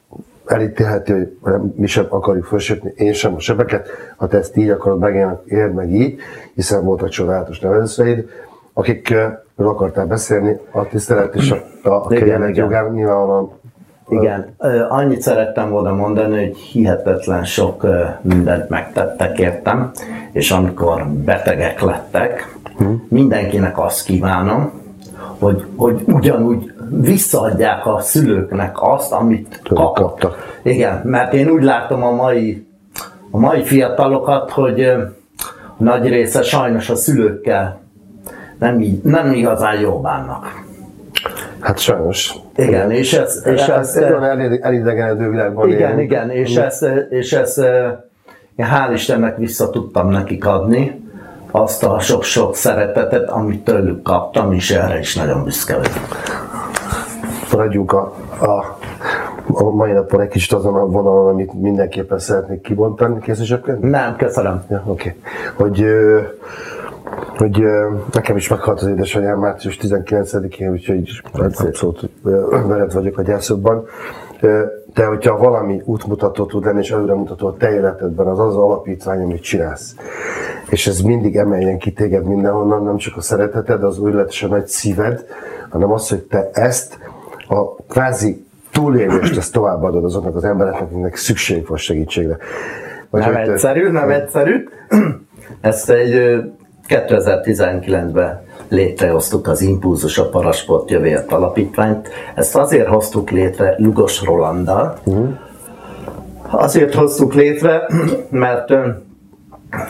elítélheti, 0.46 1.12
hogy 1.12 1.28
nem, 1.42 1.72
mi 1.76 1.86
sem 1.86 2.06
akarjuk 2.08 2.44
fölsöpni, 2.44 2.92
én 2.96 3.12
sem 3.12 3.34
a 3.34 3.38
sebeket, 3.38 3.88
ha 4.16 4.26
te 4.26 4.38
ezt 4.38 4.56
így 4.56 4.68
akarod 4.70 4.98
megélni, 4.98 5.36
érd 5.46 5.74
meg 5.74 5.92
így, 5.92 6.20
hiszen 6.54 6.84
voltak 6.84 7.08
csodálatos 7.08 7.60
nevelőszüleid, 7.60 8.28
akikről 8.72 9.38
akartál 9.56 10.06
beszélni, 10.06 10.56
a 10.72 10.86
tisztelet 10.86 11.34
és 11.34 11.50
a, 11.82 11.88
a, 11.88 12.14
Igen, 12.14 12.48
igen. 12.48 12.54
jogán 12.54 12.92
nyilvánvalóan 12.92 13.50
Igen, 14.08 14.54
Ö, 14.58 14.84
annyit 14.88 15.20
szerettem 15.20 15.70
volna 15.70 15.94
mondani, 15.94 16.46
hogy 16.46 16.56
hihetetlen 16.56 17.44
sok 17.44 17.82
ö, 17.82 18.04
mindent 18.20 18.68
megtettek 18.68 19.38
értem, 19.38 19.90
és 20.32 20.50
amikor 20.50 21.06
betegek 21.06 21.80
lettek, 21.80 22.56
mindenkinek 23.08 23.78
azt 23.78 24.04
kívánom, 24.04 24.72
hogy, 25.38 25.64
hogy 25.76 26.02
ugyanúgy 26.06 26.72
visszaadják 26.90 27.86
a 27.86 28.00
szülőknek 28.00 28.82
azt, 28.82 29.12
amit 29.12 29.60
kaptak. 29.74 30.58
Igen, 30.62 31.00
mert 31.04 31.32
én 31.32 31.48
úgy 31.48 31.62
látom 31.62 32.02
a 32.02 32.10
mai, 32.10 32.66
a 33.30 33.38
mai 33.38 33.62
fiatalokat, 33.62 34.50
hogy 34.50 34.92
nagy 35.76 36.08
része 36.08 36.42
sajnos 36.42 36.90
a 36.90 36.96
szülőkkel 36.96 37.80
nem, 38.58 38.80
így, 38.80 39.02
nem 39.02 39.32
igazán 39.32 39.80
jó 39.80 40.00
bánnak. 40.00 40.64
Hát 41.60 41.78
sajnos. 41.78 42.34
Igen, 42.56 42.90
és 42.90 43.12
ez, 43.12 43.42
és 43.44 43.52
És 43.52 43.66
ez, 43.66 43.88
ez 43.88 43.96
egy 43.96 44.12
olyan 44.12 44.22
elide- 44.22 44.64
elidegenedő 44.64 45.30
világban 45.30 45.68
igen, 45.68 45.90
élünk. 45.90 46.00
igen, 46.00 46.30
és 46.30 46.56
ezt, 46.56 46.86
és 47.10 47.32
ezt 47.32 47.58
én 48.56 48.66
hál' 48.66 48.90
Istennek 48.92 49.36
vissza 49.36 49.70
tudtam 49.70 50.08
nekik 50.08 50.46
adni, 50.46 51.04
azt 51.50 51.84
a 51.84 51.98
sok-sok 52.00 52.56
szeretetet, 52.56 53.30
amit 53.30 53.64
tőlük 53.64 54.02
kaptam, 54.02 54.52
és 54.52 54.70
erre 54.70 54.98
is 54.98 55.16
nagyon 55.16 55.44
büszke 55.44 55.76
vagyok. 55.76 56.06
Maradjunk 57.56 57.92
a, 57.92 58.14
a, 58.40 58.78
a 59.52 59.70
mai 59.70 59.92
napon 59.92 60.20
egy 60.20 60.28
kicsit 60.28 60.52
azon 60.52 60.74
a 60.74 60.86
vonalon, 60.86 61.28
amit 61.28 61.52
mindenképpen 61.52 62.18
szeretnék 62.18 62.60
kibontani. 62.60 63.20
Kész 63.20 63.40
is? 63.40 63.54
Nem, 63.80 64.16
köszönöm. 64.16 64.64
Ja, 64.68 64.82
oké. 64.86 65.16
Hogy, 65.54 65.82
ö, 65.82 66.20
hogy 67.36 67.62
ö, 67.62 67.88
nekem 68.12 68.36
is 68.36 68.48
meghalt 68.48 68.80
az 68.80 68.88
édesanyám 68.88 69.38
március 69.38 69.78
19-én, 69.82 70.70
úgyhogy 70.70 71.22
abszolút 71.32 72.10
veled 72.66 72.92
vagyok 72.92 73.18
a 73.18 73.22
gyászokban. 73.22 73.84
De 74.94 75.06
hogyha 75.06 75.38
valami 75.38 75.82
útmutató 75.84 76.46
tud 76.46 76.64
lenni, 76.64 76.78
és 76.78 76.90
előremutató 76.90 77.46
a 77.46 77.56
te 77.56 77.72
életedben, 77.72 78.26
az 78.26 78.38
az, 78.38 78.56
alapítvány, 78.56 79.22
amit 79.22 79.42
csinálsz. 79.42 79.94
És 80.70 80.86
ez 80.86 81.00
mindig 81.00 81.36
emeljen 81.36 81.78
ki 81.78 81.92
téged 81.92 82.24
mindenhonnan, 82.24 82.84
nem 82.84 82.96
csak 82.96 83.16
a 83.16 83.20
szereteted, 83.20 83.82
az 83.82 83.98
őrületesen 83.98 84.48
nagy 84.48 84.66
szíved, 84.66 85.24
hanem 85.68 85.92
az, 85.92 86.08
hogy 86.08 86.22
te 86.22 86.50
ezt 86.52 86.98
a 87.48 87.74
kvázi 87.88 88.46
túlélést, 88.72 89.36
ezt 89.36 89.52
továbbadod 89.52 90.04
azoknak 90.04 90.36
az 90.36 90.44
embereknek, 90.44 90.82
akiknek 90.82 91.16
szükségük 91.16 91.68
van 91.68 91.78
segítségre. 91.78 92.36
Vagy 93.10 93.20
Nem 93.20 93.34
hogy 93.34 93.48
egyszerű, 93.48 93.88
nem 93.88 94.10
egyszerű. 94.10 94.68
Ezt 95.60 95.90
egy 95.90 96.12
ö, 96.12 96.38
2019-ben 96.88 98.44
létrehoztuk 98.68 99.48
az 99.48 99.60
Impulzus 99.60 100.18
a 100.18 100.28
Parasport 100.28 100.90
Jövőért 100.90 101.32
Alapítványt. 101.32 102.08
Ezt 102.34 102.56
azért 102.56 102.88
hoztuk 102.88 103.30
létre 103.30 103.74
Lugos 103.78 104.22
Rolanddal. 104.22 104.98
Azért 106.50 106.94
hoztuk 106.94 107.34
létre, 107.34 107.88
mert, 108.30 108.72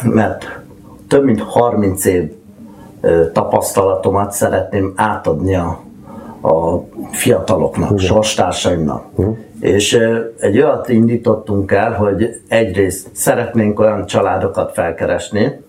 mert 0.02 0.60
több 1.08 1.24
mint 1.24 1.40
30 1.40 2.04
év 2.04 2.30
tapasztalatomat 3.32 4.32
szeretném 4.32 4.92
átadni 4.96 5.54
a, 5.54 5.80
a 6.42 6.80
fiataloknak, 7.10 7.98
sorstársaimnak. 7.98 9.04
És 9.60 9.94
ö, 9.94 10.18
egy 10.38 10.56
olyat 10.56 10.88
indítottunk 10.88 11.72
el, 11.72 11.92
hogy 11.92 12.40
egyrészt 12.48 13.08
szeretnénk 13.12 13.80
olyan 13.80 14.06
családokat 14.06 14.72
felkeresni, 14.72 15.60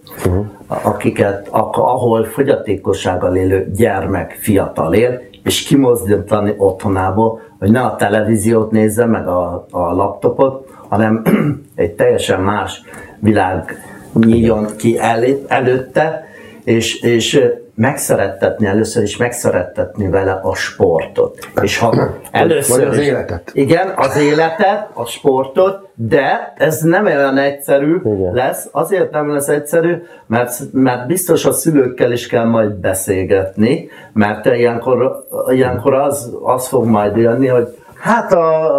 akiket, 0.68 1.48
ak- 1.52 1.78
ahol 1.78 2.24
fogyatékossággal 2.24 3.36
élő 3.36 3.72
gyermek 3.76 4.38
fiatal 4.40 4.94
él, 4.94 5.22
és 5.44 5.64
kimozdítani 5.64 6.54
otthonából, 6.58 7.42
hogy 7.60 7.72
ne 7.72 7.82
a 7.82 7.96
televíziót 7.96 8.72
nézze, 8.72 9.06
meg 9.06 9.28
a, 9.28 9.66
a 9.72 9.94
laptopot, 9.94 10.70
hanem 10.90 11.22
egy 11.76 11.92
teljesen 11.92 12.42
más 12.42 12.82
világ 13.20 13.78
nyíljon 14.14 14.68
ki 14.78 14.98
elé, 15.00 15.44
előtte, 15.48 16.26
és, 16.64 17.02
és 17.02 17.44
megszerettetni 17.78 18.66
először 18.66 19.04
is 19.04 19.18
megszerettetni 19.18 20.10
vele 20.10 20.40
a 20.44 20.56
sportot. 20.56 21.38
És 21.62 21.78
ha 21.78 21.94
először 22.32 22.80
Vagy 22.80 22.88
az 22.88 22.98
is- 22.98 23.08
életet. 23.08 23.52
Igen, 23.54 23.94
az 23.96 24.18
életet, 24.18 24.90
a 24.94 25.06
sportot, 25.06 25.88
de 25.96 26.54
ez 26.58 26.82
nem 26.82 27.06
olyan 27.06 27.38
egyszerű 27.38 27.96
Igen. 28.04 28.34
lesz, 28.34 28.68
azért 28.72 29.12
nem 29.12 29.34
lesz 29.34 29.48
egyszerű, 29.48 30.04
mert, 30.28 30.60
mert 30.72 31.08
biztos 31.08 31.46
a 31.46 31.52
szülőkkel 31.52 32.12
is 32.12 32.28
kell 32.28 32.46
majd 32.46 32.72
beszélgetni, 32.74 33.90
mert 34.14 34.46
ilyenkor, 34.46 35.26
ilyenkor 35.48 35.94
az, 35.94 36.34
az 36.44 36.68
fog 36.68 36.86
majd 36.86 37.16
jönni, 37.18 37.48
hogy 37.48 37.78
hát 38.00 38.34
a, 38.34 38.76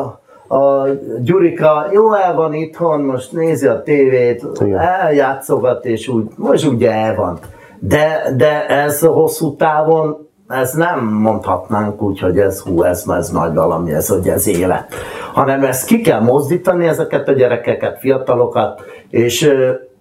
a 0.49 0.87
Gyurika 1.21 1.87
jó 1.93 2.15
el 2.15 2.35
van 2.35 2.55
itthon, 2.55 3.01
most 3.01 3.33
nézi 3.33 3.67
a 3.67 3.83
tévét, 3.83 4.43
Igen. 4.61 4.79
eljátszogat, 4.79 5.85
és 5.85 6.09
úgy, 6.09 6.25
most 6.37 6.67
ugye 6.67 6.93
el 6.93 7.15
van. 7.15 7.39
De, 7.81 8.33
de 8.37 8.67
ez 8.67 9.01
hosszú 9.01 9.57
távon, 9.57 10.29
ez 10.49 10.73
nem 10.73 11.05
mondhatnánk 11.05 12.03
úgy, 12.03 12.21
hogy 12.21 12.39
ez 12.39 12.61
hú, 12.61 12.83
ez, 12.83 13.05
ez 13.09 13.31
nagy 13.31 13.55
valami, 13.55 13.93
ez, 13.93 14.09
hogy 14.09 14.29
ez 14.29 14.49
élet. 14.49 14.95
Hanem 15.33 15.65
ezt 15.65 15.87
ki 15.87 16.01
kell 16.01 16.21
mozdítani, 16.21 16.87
ezeket 16.87 17.29
a 17.29 17.33
gyerekeket, 17.33 17.99
fiatalokat, 17.99 18.83
és 19.11 19.53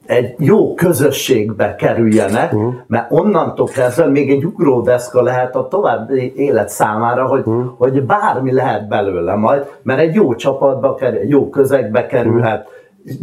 egy 0.06 0.36
jó 0.38 0.74
közösségbe 0.74 1.76
kerüljenek, 1.76 2.54
uh-huh. 2.54 2.74
mert 2.88 3.12
onnantól 3.12 3.68
kezdve 3.68 4.06
még 4.06 4.32
egy 4.32 4.46
ugródeszka 4.46 5.22
lehet 5.22 5.56
a 5.56 5.68
további 5.68 6.34
élet 6.36 6.70
számára, 6.70 7.26
hogy, 7.26 7.40
uh-huh. 7.46 7.66
hogy 7.78 8.04
bármi 8.04 8.54
lehet 8.54 8.88
belőle 8.88 9.36
majd, 9.36 9.66
mert 9.84 10.00
egy 10.00 10.14
jó 10.14 10.36
csapatba 10.36 10.96
kerül, 10.96 11.24
jó 11.24 11.50
közegbe 11.50 12.06
kerülhet, 12.06 12.68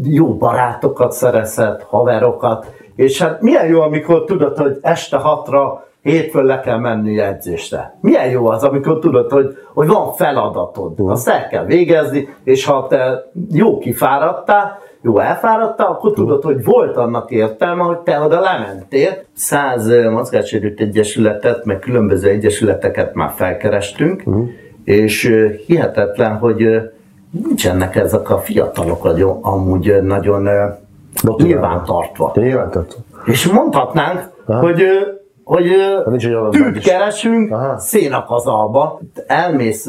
jó 0.02 0.36
barátokat 0.36 1.12
szerezhet, 1.12 1.82
haverokat, 1.82 2.66
és 2.96 3.22
hát 3.22 3.40
milyen 3.40 3.66
jó, 3.66 3.80
amikor 3.80 4.24
tudod, 4.24 4.56
hogy 4.56 4.78
este 4.82 5.16
hatra 5.16 5.86
hétfőn 6.02 6.44
le 6.44 6.60
kell 6.60 6.78
menni 6.78 7.20
edzésre. 7.20 7.98
Milyen 8.00 8.28
jó 8.28 8.46
az, 8.46 8.62
amikor 8.62 8.98
tudod, 8.98 9.30
hogy, 9.30 9.56
hogy 9.74 9.86
van 9.86 10.12
feladatod, 10.12 10.92
azt 10.96 11.28
el 11.28 11.46
kell 11.46 11.64
végezni, 11.64 12.28
és 12.44 12.64
ha 12.64 12.86
te 12.86 13.30
jó 13.50 13.78
kifáradtál, 13.78 14.78
jó 15.02 15.18
elfáradtál, 15.18 15.86
akkor 15.86 16.12
tudod, 16.12 16.42
hogy 16.42 16.64
volt 16.64 16.96
annak 16.96 17.30
értelme, 17.30 17.82
hogy 17.82 17.98
te 17.98 18.20
oda 18.20 18.40
lementél. 18.40 19.10
Száz 19.32 19.88
mozgássérült 20.10 20.80
egyesületet, 20.80 21.64
meg 21.64 21.78
különböző 21.78 22.28
egyesületeket 22.28 23.14
már 23.14 23.30
felkerestünk, 23.30 24.22
és 24.84 25.30
ö, 25.30 25.48
hihetetlen, 25.66 26.36
hogy 26.36 26.80
nincsenek 27.30 27.96
ezek 27.96 28.30
a 28.30 28.38
fiatalok 28.38 29.04
amúgy 29.40 30.02
nagyon 30.02 30.48
nyilvántartva. 31.36 32.32
Nyilvántartva. 32.34 33.00
És 33.24 33.46
mondhatnánk, 33.46 34.30
hogy, 34.46 34.82
ö, 35.70 36.00
hogy 36.04 36.24
egy 36.24 36.34
olyan 36.34 36.50
tűt 36.50 36.78
keresünk 36.78 37.52
Aha. 37.52 37.78
szénakazalba, 37.78 39.00
elmész, 39.26 39.88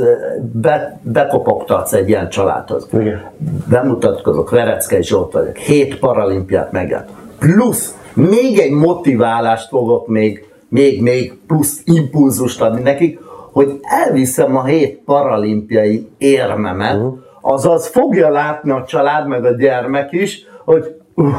be, 0.54 1.00
bekopogtatsz 1.02 1.94
egy 1.94 2.10
ilyen 2.10 2.30
családhoz. 2.30 2.88
Igen. 2.94 3.22
Bemutatkozok, 3.70 4.50
Vereckei 4.50 5.04
Zsolt 5.04 5.32
vagyok, 5.32 5.56
hét 5.56 6.00
paralimpiát 6.00 6.72
megjárt. 6.72 7.10
Plusz 7.40 7.96
még 8.14 8.60
egy 8.60 8.72
motiválást 8.72 9.68
fogok 9.70 10.08
még, 10.08 10.46
még, 10.68 11.02
még 11.02 11.40
plusz 11.48 11.82
impulzust 11.86 12.62
adni 12.62 12.82
nekik, 12.82 13.20
hogy 13.52 13.80
elviszem 13.82 14.56
a 14.58 14.64
hét 14.64 15.02
paralimpiai 15.06 16.10
érmemet, 16.18 16.98
Mhm. 16.98 17.08
azaz 17.42 17.88
fogja 17.88 18.30
látni 18.30 18.72
a 18.72 18.84
család 18.88 19.28
meg 19.28 19.46
a 19.46 19.52
gyermek 19.52 20.12
is, 20.12 20.46
hogy 20.66 20.96
uh, 21.16 21.36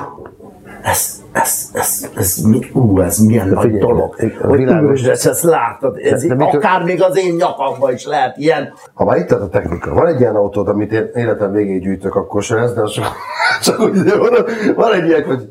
ez, 0.83 1.21
ez, 1.33 1.69
ez, 1.73 2.11
ez, 2.17 2.37
mi, 2.37 2.59
ú, 2.73 3.01
ez 3.01 3.19
milyen 3.19 3.49
nagy 3.49 3.63
figyelj, 3.65 3.81
dolog. 3.81 4.15
a 4.43 4.47
Hogy 4.47 4.59
világos- 4.59 5.07
ú, 5.07 5.11
ezt, 5.11 5.43
látod, 5.43 5.97
ez 6.03 6.23
De- 6.23 6.29
de 6.29 6.35
mikor- 6.35 6.55
akár 6.65 6.83
még 6.83 7.03
az 7.03 7.17
én 7.19 7.35
nyakamban 7.35 7.93
is 7.93 8.07
lehet 8.07 8.37
ilyen. 8.37 8.73
Ha 8.95 9.05
már 9.05 9.17
itt 9.17 9.31
a 9.31 9.49
technika, 9.49 9.95
van 9.95 10.07
egy 10.07 10.21
ilyen 10.21 10.35
autód, 10.35 10.69
amit 10.69 10.93
én 10.93 11.11
életem 11.15 11.53
végéig 11.53 11.83
gyűjtök, 11.83 12.15
akkor 12.15 12.43
se 12.43 12.57
ez, 12.57 12.75
de 12.75 12.81
az 12.81 12.91
csak, 12.93 13.05
csak 13.65 13.81
úgy, 13.81 13.91
de 13.93 14.17
van, 14.19 14.31
van 14.77 14.93
egy 14.93 15.07
ilyen, 15.07 15.25
hogy... 15.25 15.49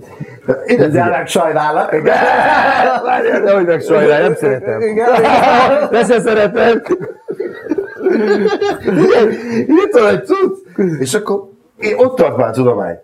Ez 0.66 0.92
Gyerek 0.92 1.28
sajnálak. 1.28 1.92
Várjál, 3.06 3.42
de 3.44 3.54
hogy 3.56 3.66
meg 3.66 3.84
nem 4.22 4.36
szeretem. 4.36 4.80
De 5.92 6.04
se 6.06 6.20
szeretem. 6.20 6.82
Igen, 8.82 9.30
Itt 9.68 9.92
van 10.00 10.08
egy 10.08 10.26
cucc. 10.26 10.58
És 11.00 11.14
akkor 11.14 11.50
én 11.78 11.96
ott 11.98 12.16
tart 12.16 12.38
már 12.38 12.48
a 12.48 12.52
tudomány. 12.52 12.96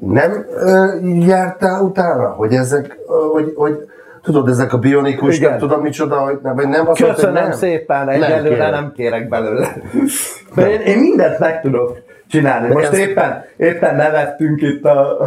Nem 0.00 0.46
ö, 0.56 0.86
jártál 1.26 1.82
utána, 1.82 2.28
hogy 2.28 2.52
ezek, 2.52 2.98
ö, 3.08 3.12
hogy, 3.32 3.52
hogy 3.56 3.76
tudod, 4.22 4.48
ezek 4.48 4.72
a 4.72 4.78
bionikus, 4.78 5.36
Igen. 5.36 5.50
nem 5.50 5.58
tudom 5.58 5.80
micsoda, 5.80 6.16
hogy 6.16 6.38
nem, 6.42 6.54
vagy 6.54 6.68
nem 6.68 6.88
azt 6.88 7.00
mondta, 7.00 7.20
Köszönöm 7.20 7.42
nem. 7.42 7.52
szépen, 7.52 8.04
Nem 8.04 8.22
egyelőre 8.22 8.48
kérem. 8.54 8.70
nem, 8.70 8.92
kérek 8.96 9.28
belőle. 9.28 9.68
De 10.54 10.70
én, 10.70 10.80
én 10.80 10.98
mindent 10.98 11.38
meg 11.38 11.60
tudok 11.60 11.98
csinálni. 12.28 12.72
Most 12.72 12.92
ez- 12.92 12.98
éppen, 12.98 13.44
éppen 13.56 13.96
nevettünk 13.96 14.62
itt, 14.62 14.84
a, 14.84 15.18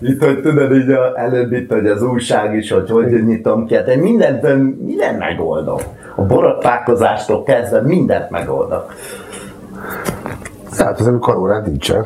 itt, 0.00 0.24
hogy 0.24 0.40
tudod, 0.40 0.72
így 0.76 0.90
a, 0.90 1.18
előbb 1.18 1.52
itt, 1.52 1.72
hogy 1.72 1.86
az 1.86 2.02
újság 2.02 2.54
is, 2.54 2.70
hogy 2.70 2.90
hogy 2.90 3.24
nyitom 3.24 3.66
ki. 3.66 3.74
Hát 3.74 3.88
én 3.88 3.98
mindent, 3.98 4.42
mindent 4.86 5.18
megoldok. 5.18 5.80
A 6.16 6.22
borotválkozástól 6.22 7.42
kezdve 7.42 7.80
mindent 7.80 8.30
megoldok. 8.30 8.92
Hát 10.78 10.98
az 11.00 11.06
előbb 11.06 11.20
karórád 11.20 11.66
nincsen. 11.66 12.04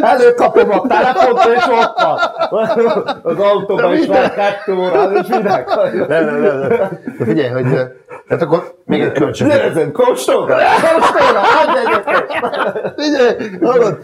Előkapom 0.00 0.70
a 0.70 0.86
telefont, 0.88 1.56
és 1.56 1.64
ott 1.66 2.00
van. 2.00 3.20
Az 3.22 3.38
autóban 3.38 3.94
is 3.94 4.06
van 4.06 4.30
kettő 4.30 4.74
óra, 4.74 5.10
és 5.12 5.26
minek? 5.28 5.68
Nem, 6.08 6.24
nem, 6.24 6.40
nem. 6.40 6.68
De 7.18 7.24
figyelj, 7.24 7.48
hogy 7.48 7.66
hát 8.28 8.42
akkor 8.42 8.74
még 8.84 9.00
egy 9.00 9.12
kölcsön. 9.12 9.46
Nézzem, 9.46 9.92
kóstolga! 9.92 10.54
Kóstolga! 10.54 11.40
Adj 11.66 11.78
egyet! 11.78 12.94
Figyelj, 12.96 13.58
hallod? 13.62 13.98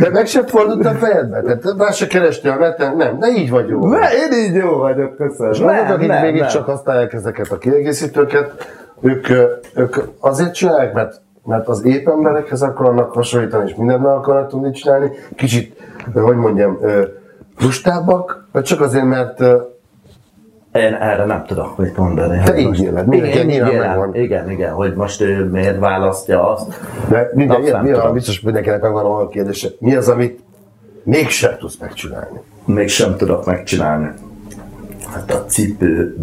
De 0.00 0.10
meg 0.10 0.26
sem 0.26 0.46
fordult 0.46 0.86
a 0.86 0.90
fejedbe? 0.90 1.42
Tehát 1.42 1.78
rá 1.78 1.90
se 1.90 2.06
kerestél 2.06 2.50
a 2.50 2.54
neten? 2.54 2.96
Nem, 2.96 3.18
de 3.18 3.26
így 3.28 3.50
vagy 3.50 3.68
jó. 3.68 3.88
Ne, 3.88 4.08
én 4.10 4.32
így 4.46 4.54
jó 4.54 4.76
vagyok, 4.76 5.16
köszönöm. 5.16 5.52
És 5.52 5.60
azok, 5.60 5.88
akik 5.88 6.20
még 6.20 6.46
csak 6.46 6.64
használják 6.64 7.12
ezeket 7.12 7.50
a 7.50 7.58
kiegészítőket, 7.58 8.66
ők, 9.00 9.28
ők 9.74 9.96
azért 10.20 10.54
csinálják, 10.54 10.92
mert, 10.92 11.24
mert 11.46 11.68
az 11.68 11.84
épp 11.84 12.08
emberekhez 12.08 12.62
akarnak 12.62 13.12
hasonlítani, 13.12 13.70
és 13.70 13.76
mindent 13.76 14.02
meg 14.02 14.12
akarnak 14.12 14.48
tudni 14.48 14.70
csinálni. 14.70 15.10
Kicsit, 15.36 15.76
hogy 16.14 16.36
mondjam, 16.36 16.78
lustábbak, 17.58 18.46
vagy 18.52 18.62
csak 18.62 18.80
azért, 18.80 19.04
mert 19.04 19.42
Én 20.76 20.94
erre 20.94 21.24
nem 21.24 21.44
tudok 21.44 21.76
mit 21.76 21.96
mondani. 21.96 22.40
Te 22.44 22.58
így 22.58 22.82
éled, 22.82 23.06
mindenki 23.06 23.38
igen, 23.38 23.46
nyilván 23.46 24.14
igen, 24.14 24.50
igen, 24.50 24.72
hogy 24.72 24.94
most 24.94 25.20
ő 25.20 25.44
miért 25.44 25.78
választja 25.78 26.52
azt. 26.52 26.80
de 27.08 27.30
minden, 27.34 27.60
nem 27.62 27.84
mi 27.84 27.90
a, 27.90 28.12
biztos 28.12 28.40
mindenkinek 28.40 28.80
megvan 28.80 29.04
a 29.04 29.28
kérdése. 29.28 29.68
Mi 29.78 29.94
az, 29.94 30.08
amit 30.08 30.40
mégsem 31.02 31.56
tudsz 31.58 31.76
megcsinálni? 31.80 32.40
Még 32.64 32.88
sem 32.88 33.16
tudok 33.16 33.46
megcsinálni. 33.46 34.08
Hát 35.12 35.30
a 35.30 35.44
cipő 35.44 36.16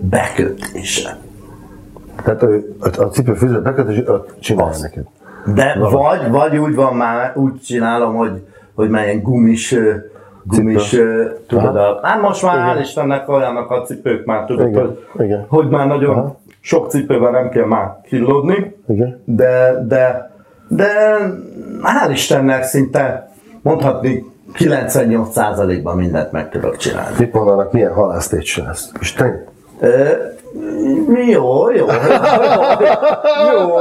bekötése. 0.00 1.16
Tehát 2.24 2.42
a, 2.42 3.02
a 3.02 3.04
cipőfűzőt 3.04 3.62
beköt, 3.62 3.88
és 3.88 4.02
ott 4.06 4.34
csinálja 4.40 4.76
neked. 4.80 5.04
De 5.54 5.76
vagy, 5.78 6.30
vagy 6.30 6.56
úgy 6.56 6.74
van 6.74 6.96
már, 6.96 7.32
úgy 7.36 7.60
csinálom, 7.60 8.14
hogy, 8.14 8.46
hogy 8.74 8.88
már 8.88 9.04
ilyen 9.04 9.22
gumis, 9.22 9.74
gumis, 10.44 10.96
tudod, 11.46 11.76
a, 11.76 12.00
hát 12.02 12.20
most 12.20 12.42
már 12.42 12.76
hál' 12.76 12.80
Istennek 12.80 13.28
olyanok 13.28 13.70
a 13.70 13.82
cipők 13.82 14.24
már, 14.24 14.44
tudod, 14.44 14.68
Igen, 14.68 14.80
hogy, 14.80 15.24
igen. 15.24 15.44
hogy 15.48 15.68
már 15.68 15.86
nagyon 15.86 16.16
Aha. 16.16 16.40
sok 16.60 16.90
cipővel 16.90 17.30
nem 17.30 17.48
kell 17.48 17.66
már 17.66 18.00
killódni, 18.04 18.76
Igen. 18.88 19.22
de, 19.24 19.84
de, 19.88 20.30
de 20.68 20.88
hál' 21.82 22.10
Istennek 22.10 22.62
szinte 22.62 23.30
mondhatni 23.62 24.24
98%-ban 24.58 25.96
mindent 25.96 26.32
meg 26.32 26.50
tudok 26.50 26.76
csinálni. 26.76 27.16
Mit 27.18 27.32
mondanak, 27.32 27.72
milyen 27.72 27.92
halásztétső 27.92 28.62
lesz? 28.62 28.92
Isten? 29.00 29.44
Jó, 31.32 31.70
jó, 31.70 31.70
jó, 31.70 31.86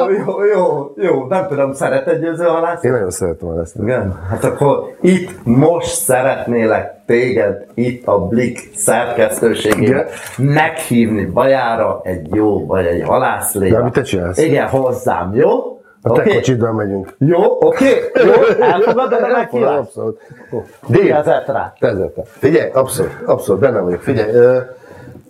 jó, 0.09 0.43
jó, 0.43 0.93
jó, 0.95 1.25
nem 1.29 1.47
tudom, 1.47 1.73
szereted 1.73 2.21
győző 2.21 2.43
halász? 2.43 2.83
Én 2.83 2.91
nagyon 2.91 3.11
szeretem 3.11 3.47
a 3.47 3.51
halásztét. 3.51 3.81
Igen, 3.81 4.19
hát 4.29 4.43
akkor 4.43 4.95
itt 5.01 5.29
most 5.43 5.95
szeretnélek 5.95 6.99
téged 7.05 7.65
itt 7.73 8.07
a 8.07 8.27
Blik 8.27 8.69
szerkesztőségében 8.75 10.05
meghívni 10.37 11.25
bajára 11.25 11.99
egy 12.03 12.35
jó, 12.35 12.65
vagy 12.65 12.85
egy 12.85 13.03
halászlébe. 13.03 13.75
De 13.75 13.81
amit 13.81 13.93
te 13.93 14.01
csinálsz. 14.01 14.37
Igen, 14.37 14.67
hozzám, 14.67 15.35
jó? 15.35 15.81
A 16.01 16.11
te 16.11 16.21
Oké? 16.21 16.33
kocsiddal 16.33 16.73
megyünk. 16.73 17.15
Jó, 17.17 17.41
oké, 17.59 17.89
jó, 18.25 18.63
elfogadod 18.65 19.23
a 19.23 19.27
meghívást? 19.27 19.77
Abszolút. 19.77 20.19
Tezetem. 21.79 22.23
Figyelj, 22.25 22.69
abszolút, 22.71 23.11
abszolút, 23.25 23.61
benne 23.61 23.79
vagyok. 23.79 24.01
Figyelj, 24.01 24.31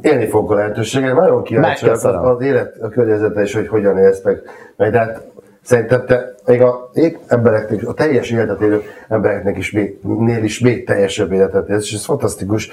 élni 0.01 0.27
fogok 0.27 0.51
a 0.51 0.55
lehetőséggel. 0.55 1.13
Nagyon 1.13 1.43
kíváncsi 1.43 1.87
az, 1.87 2.05
az 2.05 2.41
élet, 2.41 2.77
a 2.81 2.89
környezete 2.89 3.41
is, 3.41 3.53
hogy 3.53 3.67
hogyan 3.67 3.97
élsz 3.97 4.21
meg. 4.23 4.41
De 4.75 4.99
hát 4.99 5.27
szerintem 5.61 6.05
te 6.05 6.33
még 6.45 6.61
a 6.61 6.89
embereknek, 7.27 7.87
a 7.87 7.93
teljes 7.93 8.31
életet 8.31 8.61
élő 8.61 8.81
embereknek 9.07 9.57
is 9.57 9.71
még, 9.71 9.99
nél 10.01 10.43
is 10.43 10.59
még 10.59 10.85
teljesebb 10.85 11.31
életet 11.31 11.69
élsz, 11.69 11.83
és 11.83 11.93
ez 11.93 12.05
fantasztikus. 12.05 12.71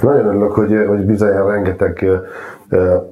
Nagyon 0.00 0.26
örülök, 0.26 0.52
hogy, 0.52 0.84
hogy 0.86 1.04
bizonyára 1.04 1.50
rengeteg 1.50 2.06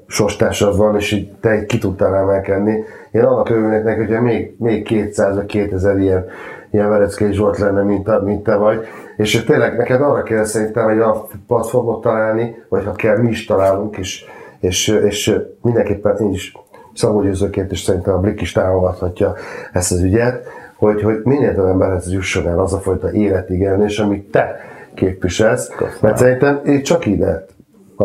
sostársad 0.06 0.76
van, 0.76 0.96
és 0.96 1.12
így 1.12 1.32
te 1.40 1.64
ki 1.66 1.78
tudtál 1.78 2.16
emelkedni. 2.16 2.84
Én 3.10 3.22
annak 3.22 3.50
örülnék 3.50 3.82
neki, 3.82 3.98
hogyha 3.98 4.22
még, 4.22 4.54
még 4.58 4.82
200 4.82 5.34
vagy 5.34 5.46
2000 5.46 5.98
ilyen, 5.98 6.26
ilyen 6.70 6.88
Vereckei 6.88 7.33
Zsolt 7.33 7.59
lenne, 7.59 7.83
mint, 7.83 8.09
a, 8.09 8.22
mint 8.22 8.42
te 8.42 8.54
vagy. 8.54 8.87
És 9.16 9.44
tényleg 9.44 9.76
neked 9.76 10.00
arra 10.00 10.22
kell 10.22 10.44
szerintem 10.44 10.88
egy 10.88 10.98
olyan 10.98 11.26
platformot 11.46 12.00
találni, 12.00 12.62
vagy 12.68 12.85
ha 12.85 12.92
kell, 12.92 13.18
mi 13.18 13.28
is 13.28 13.44
találunk, 13.44 13.96
és, 13.96 14.24
és, 14.61 14.88
és 14.88 15.37
mindenképpen 15.62 16.16
én 16.16 16.33
is 16.33 16.52
szakmógyőzőként, 16.94 17.72
és 17.72 17.80
szerintem 17.80 18.14
a 18.14 18.18
Blik 18.18 18.40
is 18.40 18.52
támogathatja 18.52 19.35
ezt 19.72 19.92
az 19.92 20.02
ügyet, 20.02 20.46
hogy, 20.76 21.02
hogy 21.02 21.20
minél 21.24 21.54
több 21.54 21.66
emberhez 21.66 22.12
jusson 22.12 22.48
el 22.48 22.61
az 22.61 22.72
a 22.72 22.78
fajta 22.78 23.12
életigelés, 23.12 23.98
amit 23.98 24.30
te 24.30 24.56
képviselsz, 24.94 25.70
mert 26.00 26.16
szerintem 26.16 26.61
így 26.66 26.83
csak 26.83 27.04
lehet 27.04 27.54
a, 27.96 28.04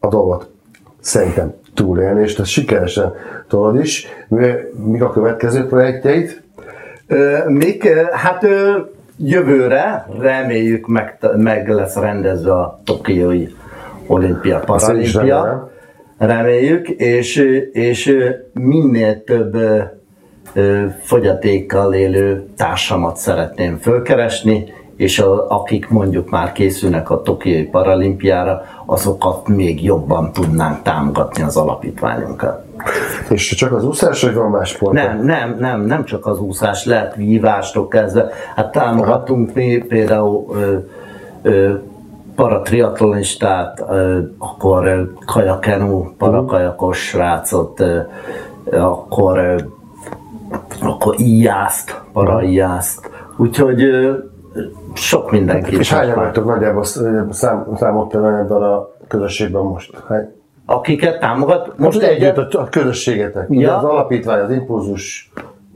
a 0.00 0.08
dolgot 0.08 0.50
szerintem 1.00 1.54
túlélni, 1.74 2.22
és 2.22 2.34
te 2.34 2.44
sikeresen 2.44 3.12
tudod 3.48 3.78
is. 3.78 4.06
Mi- 4.28 4.54
Mik 4.84 5.02
a 5.02 5.10
következő 5.10 5.66
projektjeid? 5.66 6.42
Mik, 7.46 7.88
hát 8.12 8.46
jövőre 9.16 10.06
reméljük 10.20 10.86
meg, 10.86 11.18
meg 11.36 11.68
lesz 11.68 11.96
rendezve 11.96 12.52
a 12.52 12.80
Tokiói 12.84 13.46
olimpia, 14.06 14.58
paralimpia. 14.58 15.70
Reméljük, 16.18 16.88
és, 16.88 17.36
és 17.72 18.16
minél 18.52 19.24
több 19.24 19.56
fogyatékkal 21.02 21.94
élő 21.94 22.48
társamat 22.56 23.16
szeretném 23.16 23.76
fölkeresni, 23.76 24.72
és 24.96 25.18
a, 25.18 25.50
akik 25.50 25.88
mondjuk 25.88 26.30
már 26.30 26.52
készülnek 26.52 27.10
a 27.10 27.22
Tokiói 27.22 27.64
paralimpiára, 27.64 28.62
azokat 28.86 29.48
még 29.48 29.84
jobban 29.84 30.32
tudnánk 30.32 30.82
támogatni 30.82 31.42
az 31.42 31.56
alapítványunkat. 31.56 32.63
És 33.28 33.54
csak 33.54 33.72
az 33.72 33.84
úszás, 33.84 34.22
vagy 34.22 34.34
van 34.34 34.50
más 34.50 34.68
sport? 34.68 34.92
Nem, 34.92 35.24
nem, 35.24 35.56
nem, 35.58 35.80
nem 35.80 36.04
csak 36.04 36.26
az 36.26 36.38
úszás, 36.38 36.84
lehet 36.84 37.14
vívástól 37.14 37.88
kezdve. 37.88 38.30
Hát 38.56 38.72
támogatunk 38.72 39.54
mi 39.54 39.84
például 39.88 40.44
ö, 40.54 40.76
ö, 41.42 41.74
paratriatlonistát, 42.34 43.84
ö, 43.90 44.18
akkor 44.38 44.86
ö, 44.86 45.02
kajakenu, 45.26 46.14
parakajakos 46.18 46.98
srácot, 46.98 47.80
ö, 47.80 48.00
akkor 48.70 49.38
ö, 49.38 49.56
akkor 50.80 51.20
íjászt. 51.20 52.02
Úgyhogy 53.36 53.82
ö, 53.82 54.12
sok 54.92 55.30
mindenki. 55.30 55.76
És 55.76 55.92
hányan 55.92 56.14
vagytok 56.14 56.44
nagyjából 56.44 56.84
szám, 57.30 57.68
számoltál 57.74 58.38
ebben 58.38 58.62
a 58.62 58.88
közösségben 59.08 59.62
most? 59.62 60.02
Hány? 60.08 60.43
Akiket 60.66 61.20
támogat? 61.20 61.66
Most 61.66 61.78
Most 61.78 62.02
együtt 62.02 62.38
egyet, 62.38 62.54
a, 62.54 62.60
a 62.60 62.68
közösségetek. 62.68 63.50
Ugye 63.50 63.60
Ja. 63.60 63.76
az 63.76 63.84
alapítvány, 63.84 64.40
az 64.40 64.50
impulzus, 64.50 65.32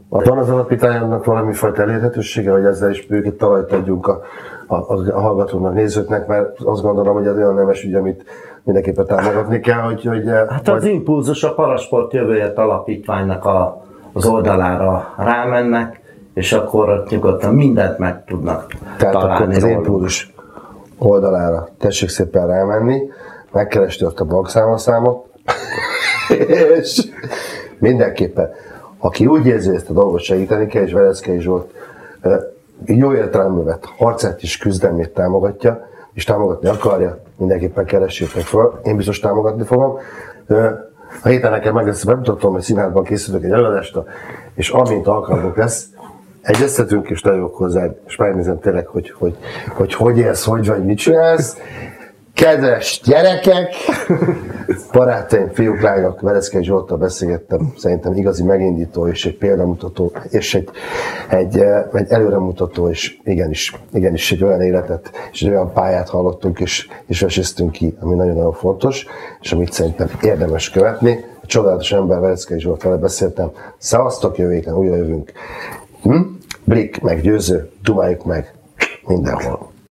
van 0.09 0.39
az 0.39 0.51
alapítványnak 0.51 1.25
valami 1.25 1.53
fajta 1.53 1.83
elérhetősége, 1.83 2.53
hogy 2.53 2.65
ezzel 2.65 2.91
is 2.91 3.07
őket 3.09 3.35
talajt 3.35 3.73
adjunk 3.73 4.07
a, 4.07 4.21
a, 4.67 4.75
a, 4.75 5.21
hallgatónak, 5.21 5.75
nézőknek, 5.75 6.27
mert 6.27 6.61
azt 6.61 6.83
gondolom, 6.83 7.15
hogy 7.15 7.27
ez 7.27 7.37
olyan 7.37 7.55
nemes 7.55 7.85
ügy, 7.85 7.95
amit 7.95 8.25
mindenképpen 8.63 9.07
támogatni 9.07 9.61
kell, 9.61 9.81
hogy, 9.81 10.05
hogy 10.05 10.25
Hát 10.49 10.69
az 10.69 10.85
impulzus 10.85 11.45
a 11.45 11.55
Parasport 11.55 12.13
Jövőért 12.13 12.59
Alapítványnak 12.59 13.45
a, 13.45 13.83
az 14.13 14.27
oldalára 14.27 15.15
rámennek, 15.17 16.01
és 16.35 16.53
akkor 16.53 16.89
ott 16.89 17.11
nyugodtan 17.11 17.55
mindent 17.55 17.99
meg 17.99 18.25
tudnak 18.25 18.67
Tehát 18.97 19.15
akkor 19.15 19.29
találni 19.29 19.55
az 19.57 19.63
róluk. 19.63 19.77
impulzus 19.77 20.33
oldalára 20.99 21.69
tessék 21.79 22.09
szépen 22.09 22.47
rámenni, 22.47 23.01
megkeresni 23.53 24.07
ott 24.07 24.21
a 24.21 24.25
bankszámlaszámot, 24.25 25.27
és 26.79 27.09
mindenképpen, 27.79 28.51
aki 28.99 29.27
úgy 29.27 29.47
érzi, 29.47 29.75
ezt 29.75 29.91
a 29.91 29.93
dolgot 29.93 30.21
segíteni 30.21 30.67
kell, 30.67 30.83
és 30.83 30.93
Vereckei 30.93 31.41
Zsolt 31.41 31.73
jó 32.85 33.15
értelemben 33.15 33.65
vett 33.65 33.85
harcát 33.97 34.43
és 34.43 34.59
küzdelmét 34.59 35.11
támogatja, 35.11 35.89
és 36.13 36.25
támogatni 36.25 36.69
akarja, 36.69 37.23
mindenképpen 37.37 37.85
keressétek 37.85 38.43
fel, 38.43 38.81
én 38.85 38.97
biztos 38.97 39.21
támogatni 39.21 39.65
fogom. 39.65 39.99
A 41.23 41.29
héten 41.29 41.51
nekem 41.51 41.75
meg 41.75 41.87
lesz 41.87 42.05
bemutatom, 42.05 42.53
hogy 42.53 42.63
színházban 42.63 43.05
készülök 43.05 43.45
egy 43.45 43.51
előadást, 43.51 43.99
és 44.55 44.71
amint 44.71 45.07
alkalmunk 45.07 45.57
lesz, 45.57 45.87
egyeztetünk, 46.41 47.11
és 47.11 47.23
lejövök 47.23 47.55
hozzád, 47.55 47.97
és 48.07 48.17
megnézem 48.17 48.59
tényleg, 48.59 48.87
hogy 48.87 49.11
hogy, 49.11 49.37
hogy, 49.69 49.95
hogy 49.95 50.19
élsz, 50.19 50.45
hogy 50.45 50.67
vagy, 50.67 50.85
mit 50.85 50.99
csinálsz. 50.99 51.57
Kedves 52.39 53.01
gyerekek, 53.05 53.75
barátaim, 54.93 55.49
fiúk, 55.53 55.81
lányok, 55.81 56.21
Vereckei 56.21 56.65
Zsolttal 56.65 56.99
beszélgettem, 56.99 57.73
szerintem 57.77 58.15
igazi 58.15 58.43
megindító 58.43 59.09
és 59.09 59.27
egy 59.27 59.37
példamutató, 59.37 60.13
és 60.31 60.55
egy, 60.55 60.69
egy, 61.29 61.59
eh, 61.59 61.85
egy 61.93 62.11
előremutató, 62.11 62.89
és 62.89 63.19
igenis, 63.25 63.75
igenis 63.93 64.33
egy 64.33 64.45
olyan 64.45 64.61
életet, 64.61 65.11
és 65.33 65.43
egy 65.43 65.49
olyan 65.49 65.73
pályát 65.73 66.09
hallottunk, 66.09 66.61
és, 66.61 66.89
és 67.07 67.21
veséztünk 67.21 67.73
ki, 67.73 67.97
ami 68.01 68.15
nagyon-nagyon 68.15 68.53
fontos, 68.53 69.07
és 69.41 69.53
amit 69.53 69.73
szerintem 69.73 70.11
érdemes 70.23 70.71
követni. 70.71 71.25
A 71.43 71.47
csodálatos 71.47 71.93
ember, 71.93 72.21
Vereckei 72.21 72.61
Zsolt 72.61 72.83
vele 72.83 72.97
beszéltem. 72.97 73.51
Szevasztok, 73.79 74.39
jövő 74.39 74.53
héten 74.53 74.75
újra 74.75 74.97
jövünk. 74.97 75.33
Hm? 76.03 76.21
Brik, 76.65 77.01
meg 77.01 77.31
dumáljuk 77.83 78.25
meg 78.25 78.55
mindenhol. 79.07 79.68